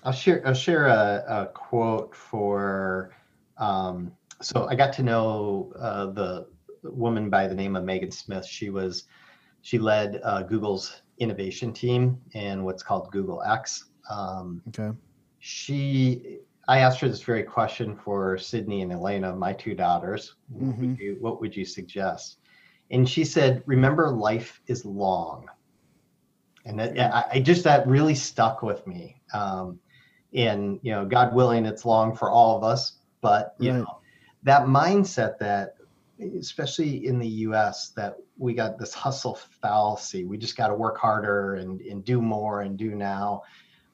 I'll 0.03 0.13
share. 0.13 0.45
I'll 0.45 0.53
share 0.53 0.87
a, 0.87 1.23
a 1.27 1.45
quote 1.47 2.15
for. 2.15 3.11
Um, 3.57 4.13
so 4.41 4.67
I 4.69 4.75
got 4.75 4.93
to 4.93 5.03
know 5.03 5.73
uh, 5.77 6.07
the 6.07 6.47
woman 6.83 7.29
by 7.29 7.47
the 7.47 7.55
name 7.55 7.75
of 7.75 7.83
Megan 7.83 8.11
Smith. 8.11 8.45
She 8.45 8.69
was, 8.69 9.05
she 9.61 9.77
led 9.77 10.21
uh, 10.23 10.43
Google's 10.43 11.01
innovation 11.17 11.73
team 11.73 12.19
in 12.33 12.63
what's 12.63 12.83
called 12.83 13.11
Google 13.11 13.43
X. 13.43 13.85
Um, 14.09 14.61
okay. 14.69 14.97
She, 15.39 16.39
I 16.69 16.79
asked 16.79 16.99
her 17.01 17.09
this 17.09 17.23
very 17.23 17.43
question 17.43 17.95
for 17.95 18.37
Sydney 18.37 18.81
and 18.81 18.91
Elena, 18.91 19.35
my 19.35 19.53
two 19.53 19.75
daughters. 19.75 20.35
Mm-hmm. 20.53 20.67
What, 20.67 20.77
would 20.77 20.89
mm-hmm. 20.89 21.01
you, 21.01 21.17
what 21.19 21.41
would 21.41 21.55
you 21.57 21.65
suggest? 21.65 22.37
And 22.91 23.07
she 23.07 23.25
said, 23.25 23.63
"Remember, 23.65 24.09
life 24.09 24.61
is 24.67 24.85
long." 24.85 25.47
And 26.65 26.79
that, 26.79 26.97
I, 26.99 27.25
I 27.33 27.39
just 27.39 27.63
that 27.63 27.87
really 27.87 28.15
stuck 28.15 28.61
with 28.61 28.85
me. 28.87 29.21
Um, 29.33 29.79
and 30.33 30.79
you 30.83 30.91
know 30.91 31.05
god 31.05 31.33
willing 31.33 31.65
it's 31.65 31.85
long 31.85 32.15
for 32.15 32.29
all 32.29 32.55
of 32.55 32.63
us 32.63 32.97
but 33.21 33.55
you 33.59 33.71
right. 33.71 33.79
know 33.79 33.99
that 34.43 34.63
mindset 34.63 35.37
that 35.39 35.75
especially 36.37 37.07
in 37.07 37.17
the 37.17 37.27
us 37.27 37.89
that 37.89 38.17
we 38.37 38.53
got 38.53 38.77
this 38.77 38.93
hustle 38.93 39.39
fallacy 39.61 40.25
we 40.25 40.37
just 40.37 40.55
got 40.55 40.67
to 40.67 40.75
work 40.75 40.97
harder 40.97 41.55
and, 41.55 41.81
and 41.81 42.05
do 42.05 42.21
more 42.21 42.61
and 42.61 42.77
do 42.77 42.93
now 42.93 43.41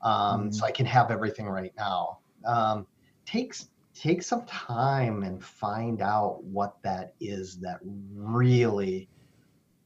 um, 0.01 0.49
mm. 0.49 0.53
so 0.53 0.65
i 0.65 0.71
can 0.71 0.85
have 0.85 1.09
everything 1.11 1.47
right 1.47 1.73
now 1.77 2.19
um, 2.45 2.87
takes 3.25 3.69
take 3.95 4.21
some 4.21 4.45
time 4.45 5.23
and 5.23 5.43
find 5.43 6.01
out 6.01 6.43
what 6.43 6.75
that 6.83 7.13
is 7.21 7.57
that 7.57 7.79
really 7.83 9.07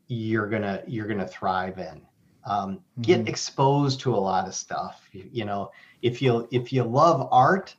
you're 0.07 0.47
gonna 0.47 0.81
you're 0.87 1.07
gonna 1.07 1.27
thrive 1.27 1.77
in 1.77 2.01
um, 2.45 2.77
mm-hmm. 2.77 3.01
get 3.01 3.27
exposed 3.27 3.99
to 3.99 4.13
a 4.13 4.17
lot 4.17 4.47
of 4.47 4.55
stuff 4.55 5.07
you, 5.11 5.29
you, 5.31 5.45
know 5.45 5.71
if 6.01 6.21
you 6.21 6.47
if 6.51 6.73
you 6.73 6.83
love 6.83 7.27
art 7.31 7.75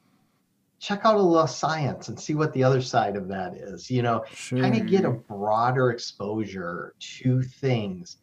check 0.79 1.01
out 1.05 1.17
a 1.17 1.21
little 1.21 1.47
science 1.47 2.09
and 2.09 2.19
see 2.19 2.35
what 2.35 2.53
the 2.55 2.63
other 2.63 2.81
side 2.81 3.17
of 3.17 3.27
that 3.27 3.55
is 3.55 3.91
you 3.91 4.03
know 4.03 4.25
sure. 4.33 4.61
kind 4.61 4.81
of 4.81 4.87
get 4.87 5.05
a 5.05 5.11
broader 5.11 5.91
exposure 5.91 6.95
to 7.01 7.43
things 7.43 8.19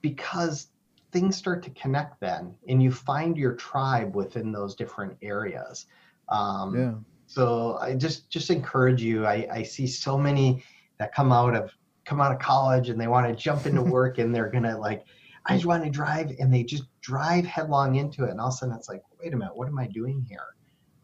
because 0.00 0.68
things 1.12 1.36
start 1.36 1.62
to 1.62 1.70
connect 1.70 2.20
then 2.20 2.54
and 2.68 2.82
you 2.82 2.90
find 2.90 3.36
your 3.36 3.54
tribe 3.54 4.16
within 4.16 4.50
those 4.50 4.74
different 4.74 5.16
areas 5.22 5.86
um, 6.28 6.74
yeah 6.74 6.94
so 7.26 7.78
i 7.80 7.94
just 7.94 8.28
just 8.28 8.50
encourage 8.50 9.00
you 9.02 9.24
i 9.24 9.46
i 9.52 9.62
see 9.62 9.86
so 9.86 10.18
many 10.18 10.62
that 10.98 11.14
come 11.14 11.32
out 11.32 11.54
of 11.54 11.70
come 12.04 12.20
out 12.20 12.32
of 12.32 12.38
college 12.38 12.88
and 12.88 13.00
they 13.00 13.06
want 13.06 13.26
to 13.26 13.34
jump 13.34 13.64
into 13.64 13.82
work 13.96 14.18
and 14.18 14.34
they're 14.34 14.50
gonna 14.50 14.76
like 14.76 15.04
I 15.44 15.54
just 15.54 15.66
want 15.66 15.84
to 15.84 15.90
drive, 15.90 16.30
and 16.38 16.52
they 16.52 16.62
just 16.62 16.84
drive 17.00 17.44
headlong 17.44 17.96
into 17.96 18.24
it, 18.24 18.30
and 18.30 18.40
all 18.40 18.48
of 18.48 18.54
a 18.54 18.56
sudden 18.56 18.74
it's 18.74 18.88
like, 18.88 19.02
wait 19.20 19.34
a 19.34 19.36
minute, 19.36 19.56
what 19.56 19.68
am 19.68 19.78
I 19.78 19.86
doing 19.88 20.24
here? 20.28 20.54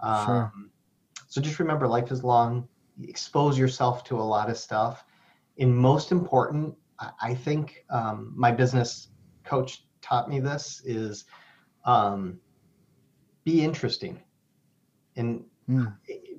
Sure. 0.00 0.52
Um, 0.54 0.70
so 1.26 1.40
just 1.40 1.58
remember, 1.58 1.88
life 1.88 2.12
is 2.12 2.22
long. 2.22 2.68
Expose 3.02 3.58
yourself 3.58 4.04
to 4.04 4.18
a 4.18 4.22
lot 4.22 4.48
of 4.48 4.56
stuff. 4.56 5.04
And 5.58 5.76
most 5.76 6.12
important, 6.12 6.74
I 7.20 7.34
think 7.34 7.84
um, 7.90 8.32
my 8.36 8.52
business 8.52 9.08
coach 9.44 9.84
taught 10.02 10.28
me 10.28 10.40
this 10.40 10.82
is 10.84 11.24
um, 11.84 12.38
be 13.44 13.62
interesting, 13.62 14.20
and 15.16 15.44
mm. 15.68 15.94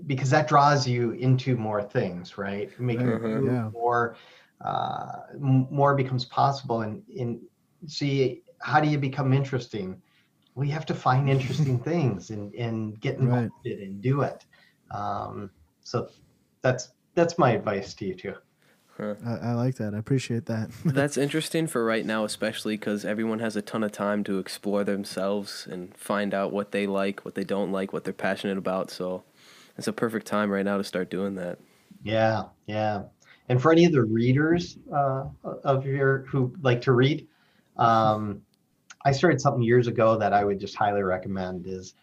because 0.05 0.29
that 0.29 0.47
draws 0.47 0.87
you 0.87 1.11
into 1.11 1.55
more 1.55 1.81
things, 1.81 2.37
right? 2.37 2.77
Make 2.79 2.99
mm-hmm. 2.99 3.47
yeah. 3.47 3.69
more 3.69 4.15
uh, 4.61 5.19
more 5.39 5.95
becomes 5.95 6.25
possible, 6.25 6.81
and 6.81 7.01
in 7.09 7.39
see 7.87 8.41
how 8.61 8.79
do 8.79 8.87
you 8.87 8.97
become 8.97 9.33
interesting 9.33 10.01
well 10.55 10.65
you 10.65 10.73
have 10.73 10.85
to 10.85 10.93
find 10.93 11.29
interesting 11.35 11.79
things 11.79 12.29
and 12.29 12.53
and 12.55 12.99
get 12.99 13.17
involved 13.17 13.51
right. 13.65 13.79
and 13.79 14.01
do 14.01 14.21
it 14.21 14.45
um, 14.91 15.49
so 15.81 16.09
that's 16.61 16.89
that's 17.15 17.37
my 17.37 17.51
advice 17.51 17.93
to 17.93 18.05
you 18.05 18.13
too 18.13 18.35
Huh. 18.99 19.15
I, 19.25 19.51
I, 19.51 19.53
like 19.53 19.75
that. 19.75 19.93
I 19.93 19.97
appreciate 19.97 20.45
that. 20.47 20.69
That's 20.85 21.17
interesting 21.17 21.67
for 21.67 21.85
right 21.85 22.05
now, 22.05 22.25
especially 22.25 22.75
because 22.75 23.05
everyone 23.05 23.39
has 23.39 23.55
a 23.55 23.61
ton 23.61 23.83
of 23.83 23.93
time 23.93 24.25
to 24.25 24.39
explore 24.39 24.83
themselves 24.83 25.67
and 25.71 25.95
find 25.95 26.33
out 26.33 26.51
what 26.51 26.71
they 26.71 26.85
like, 26.85 27.23
what 27.23 27.35
they 27.35 27.45
don't 27.45 27.71
like, 27.71 27.93
what 27.93 28.03
they're 28.03 28.13
passionate 28.13 28.57
about. 28.57 28.91
So 28.91 29.23
it's 29.77 29.87
a 29.87 29.93
perfect 29.93 30.27
time 30.27 30.51
right 30.51 30.65
now 30.65 30.77
to 30.77 30.83
start 30.83 31.09
doing 31.09 31.35
that. 31.35 31.59
Yeah, 32.03 32.45
yeah. 32.67 33.03
And 33.47 33.61
for 33.61 33.71
any 33.71 33.85
of 33.85 33.93
the 33.93 34.03
readers 34.03 34.77
uh, 34.93 35.25
of 35.63 35.85
your 35.85 36.25
who 36.25 36.53
like 36.61 36.81
to 36.81 36.91
read, 36.91 37.25
um, 37.77 38.41
I 39.05 39.13
started 39.13 39.39
something 39.39 39.63
years 39.63 39.87
ago 39.87 40.17
that 40.17 40.33
I 40.33 40.43
would 40.43 40.59
just 40.59 40.75
highly 40.75 41.03
recommend 41.03 41.65
is 41.67 41.93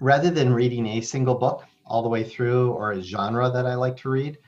rather 0.00 0.30
than 0.30 0.52
reading 0.52 0.86
a 0.86 1.00
single 1.02 1.34
book 1.34 1.64
all 1.84 2.02
the 2.02 2.08
way 2.08 2.24
through 2.24 2.72
or 2.72 2.92
a 2.92 3.02
genre 3.02 3.50
that 3.50 3.66
I 3.66 3.74
like 3.74 3.96
to 3.98 4.08
read, 4.08 4.38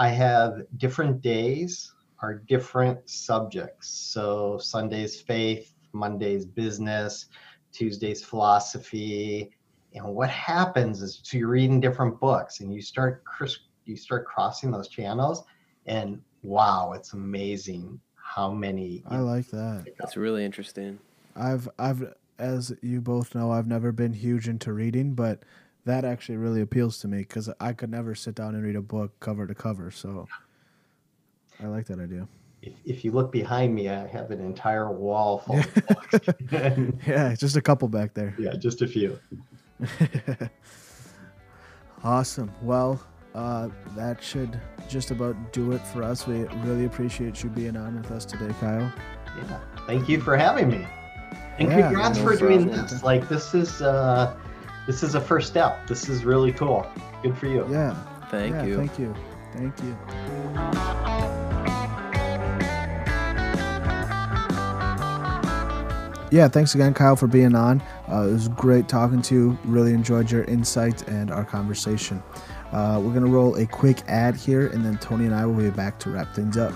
I 0.00 0.08
have 0.08 0.62
different 0.78 1.20
days 1.20 1.92
are 2.22 2.34
different 2.34 3.06
subjects. 3.06 3.90
So 3.90 4.56
Sunday's 4.56 5.20
faith, 5.20 5.74
Monday's 5.92 6.46
business, 6.46 7.26
Tuesday's 7.70 8.24
philosophy. 8.24 9.50
And 9.92 10.06
what 10.14 10.30
happens 10.30 11.02
is 11.02 11.20
so 11.22 11.36
you're 11.36 11.48
reading 11.48 11.80
different 11.80 12.18
books 12.18 12.60
and 12.60 12.72
you 12.72 12.80
start 12.80 13.22
you 13.84 13.94
start 13.94 14.24
crossing 14.24 14.70
those 14.70 14.88
channels 14.88 15.44
and 15.84 16.22
wow, 16.42 16.92
it's 16.94 17.12
amazing 17.12 18.00
how 18.14 18.50
many. 18.50 19.02
I 19.06 19.18
like 19.18 19.48
that. 19.48 19.84
That's 19.98 20.16
really 20.16 20.46
interesting. 20.46 20.98
I've 21.36 21.68
I've 21.78 22.14
as 22.38 22.74
you 22.80 23.02
both 23.02 23.34
know, 23.34 23.50
I've 23.50 23.66
never 23.66 23.92
been 23.92 24.14
huge 24.14 24.48
into 24.48 24.72
reading, 24.72 25.12
but 25.12 25.42
that 25.84 26.04
actually 26.04 26.36
really 26.36 26.60
appeals 26.60 26.98
to 27.00 27.08
me 27.08 27.18
because 27.18 27.48
I 27.58 27.72
could 27.72 27.90
never 27.90 28.14
sit 28.14 28.34
down 28.34 28.54
and 28.54 28.62
read 28.62 28.76
a 28.76 28.82
book 28.82 29.18
cover 29.20 29.46
to 29.46 29.54
cover. 29.54 29.90
So 29.90 30.26
I 31.62 31.66
like 31.66 31.86
that 31.86 31.98
idea. 31.98 32.28
If, 32.62 32.74
if 32.84 33.04
you 33.04 33.12
look 33.12 33.32
behind 33.32 33.74
me, 33.74 33.88
I 33.88 34.06
have 34.06 34.30
an 34.30 34.40
entire 34.40 34.90
wall 34.90 35.38
full 35.38 35.58
of 35.60 35.74
books. 35.74 36.18
yeah, 37.06 37.34
just 37.34 37.56
a 37.56 37.62
couple 37.62 37.88
back 37.88 38.12
there. 38.12 38.34
Yeah, 38.38 38.54
just 38.54 38.82
a 38.82 38.86
few. 38.86 39.18
awesome. 42.04 42.52
Well, 42.62 43.00
uh, 43.34 43.68
that 43.96 44.22
should 44.22 44.60
just 44.88 45.10
about 45.10 45.52
do 45.52 45.72
it 45.72 45.80
for 45.86 46.02
us. 46.02 46.26
We 46.26 46.40
really 46.64 46.84
appreciate 46.84 47.42
you 47.42 47.48
being 47.48 47.76
on 47.76 47.96
with 47.96 48.10
us 48.10 48.26
today, 48.26 48.52
Kyle. 48.60 48.92
Yeah, 49.38 49.60
thank 49.86 50.08
you 50.08 50.20
for 50.20 50.36
having 50.36 50.68
me, 50.68 50.86
and 51.58 51.68
yeah, 51.68 51.88
congrats 51.88 52.18
no 52.18 52.24
for 52.24 52.36
doing 52.36 52.66
this. 52.66 53.02
Like 53.02 53.28
this 53.28 53.54
is 53.54 53.80
uh, 53.80 54.36
this 54.86 55.02
is 55.02 55.14
a 55.14 55.20
first 55.20 55.48
step. 55.48 55.86
This 55.86 56.08
is 56.08 56.24
really 56.24 56.52
cool. 56.52 56.86
Good 57.22 57.36
for 57.36 57.46
you. 57.46 57.66
Yeah. 57.70 57.94
Thank 58.30 58.54
yeah, 58.54 58.64
you. 58.64 58.76
Thank 58.76 58.98
you. 58.98 59.14
Thank 59.52 59.78
you. 59.82 59.96
yeah, 66.30 66.48
thanks 66.48 66.74
again, 66.74 66.94
Kyle, 66.94 67.16
for 67.16 67.26
being 67.26 67.54
on. 67.54 67.82
Uh, 68.08 68.28
it 68.28 68.32
was 68.32 68.48
great 68.48 68.88
talking 68.88 69.20
to 69.22 69.34
you. 69.34 69.58
Really 69.64 69.92
enjoyed 69.92 70.30
your 70.30 70.44
insights 70.44 71.02
and 71.02 71.30
our 71.30 71.44
conversation. 71.44 72.22
Uh, 72.72 73.00
we're 73.02 73.10
going 73.10 73.24
to 73.24 73.30
roll 73.30 73.56
a 73.56 73.66
quick 73.66 74.02
ad 74.06 74.36
here, 74.36 74.68
and 74.68 74.84
then 74.84 74.96
Tony 74.98 75.26
and 75.26 75.34
I 75.34 75.44
will 75.44 75.54
be 75.54 75.70
back 75.70 75.98
to 76.00 76.10
wrap 76.10 76.32
things 76.34 76.56
up. 76.56 76.72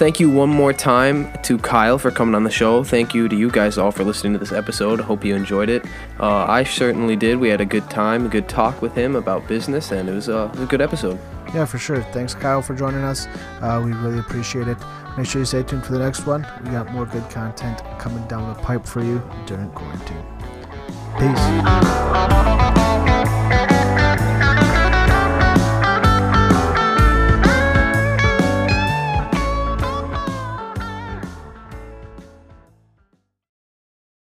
Thank 0.00 0.18
you 0.18 0.30
one 0.30 0.48
more 0.48 0.72
time 0.72 1.30
to 1.42 1.58
Kyle 1.58 1.98
for 1.98 2.10
coming 2.10 2.34
on 2.34 2.42
the 2.42 2.50
show. 2.50 2.82
Thank 2.82 3.14
you 3.14 3.28
to 3.28 3.36
you 3.36 3.50
guys 3.50 3.76
all 3.76 3.90
for 3.90 4.02
listening 4.02 4.32
to 4.32 4.38
this 4.38 4.50
episode. 4.50 4.98
Hope 4.98 5.26
you 5.26 5.34
enjoyed 5.34 5.68
it. 5.68 5.84
Uh, 6.18 6.46
I 6.48 6.64
certainly 6.64 7.16
did. 7.16 7.38
We 7.38 7.50
had 7.50 7.60
a 7.60 7.66
good 7.66 7.90
time, 7.90 8.24
a 8.24 8.30
good 8.30 8.48
talk 8.48 8.80
with 8.80 8.94
him 8.94 9.14
about 9.14 9.46
business, 9.46 9.92
and 9.92 10.08
it 10.08 10.12
was, 10.12 10.30
uh, 10.30 10.48
it 10.50 10.52
was 10.52 10.62
a 10.62 10.66
good 10.66 10.80
episode. 10.80 11.18
Yeah, 11.54 11.66
for 11.66 11.76
sure. 11.76 12.00
Thanks, 12.14 12.32
Kyle, 12.32 12.62
for 12.62 12.74
joining 12.74 13.04
us. 13.04 13.26
Uh, 13.60 13.82
we 13.84 13.92
really 13.92 14.20
appreciate 14.20 14.68
it. 14.68 14.78
Make 15.18 15.26
sure 15.26 15.42
you 15.42 15.44
stay 15.44 15.64
tuned 15.64 15.84
for 15.84 15.92
the 15.92 15.98
next 15.98 16.24
one. 16.24 16.46
We 16.64 16.70
got 16.70 16.90
more 16.92 17.04
good 17.04 17.28
content 17.28 17.82
coming 17.98 18.26
down 18.26 18.48
the 18.48 18.58
pipe 18.62 18.86
for 18.86 19.04
you 19.04 19.22
during 19.44 19.68
quarantine. 19.72 20.24
Peace. 21.18 22.89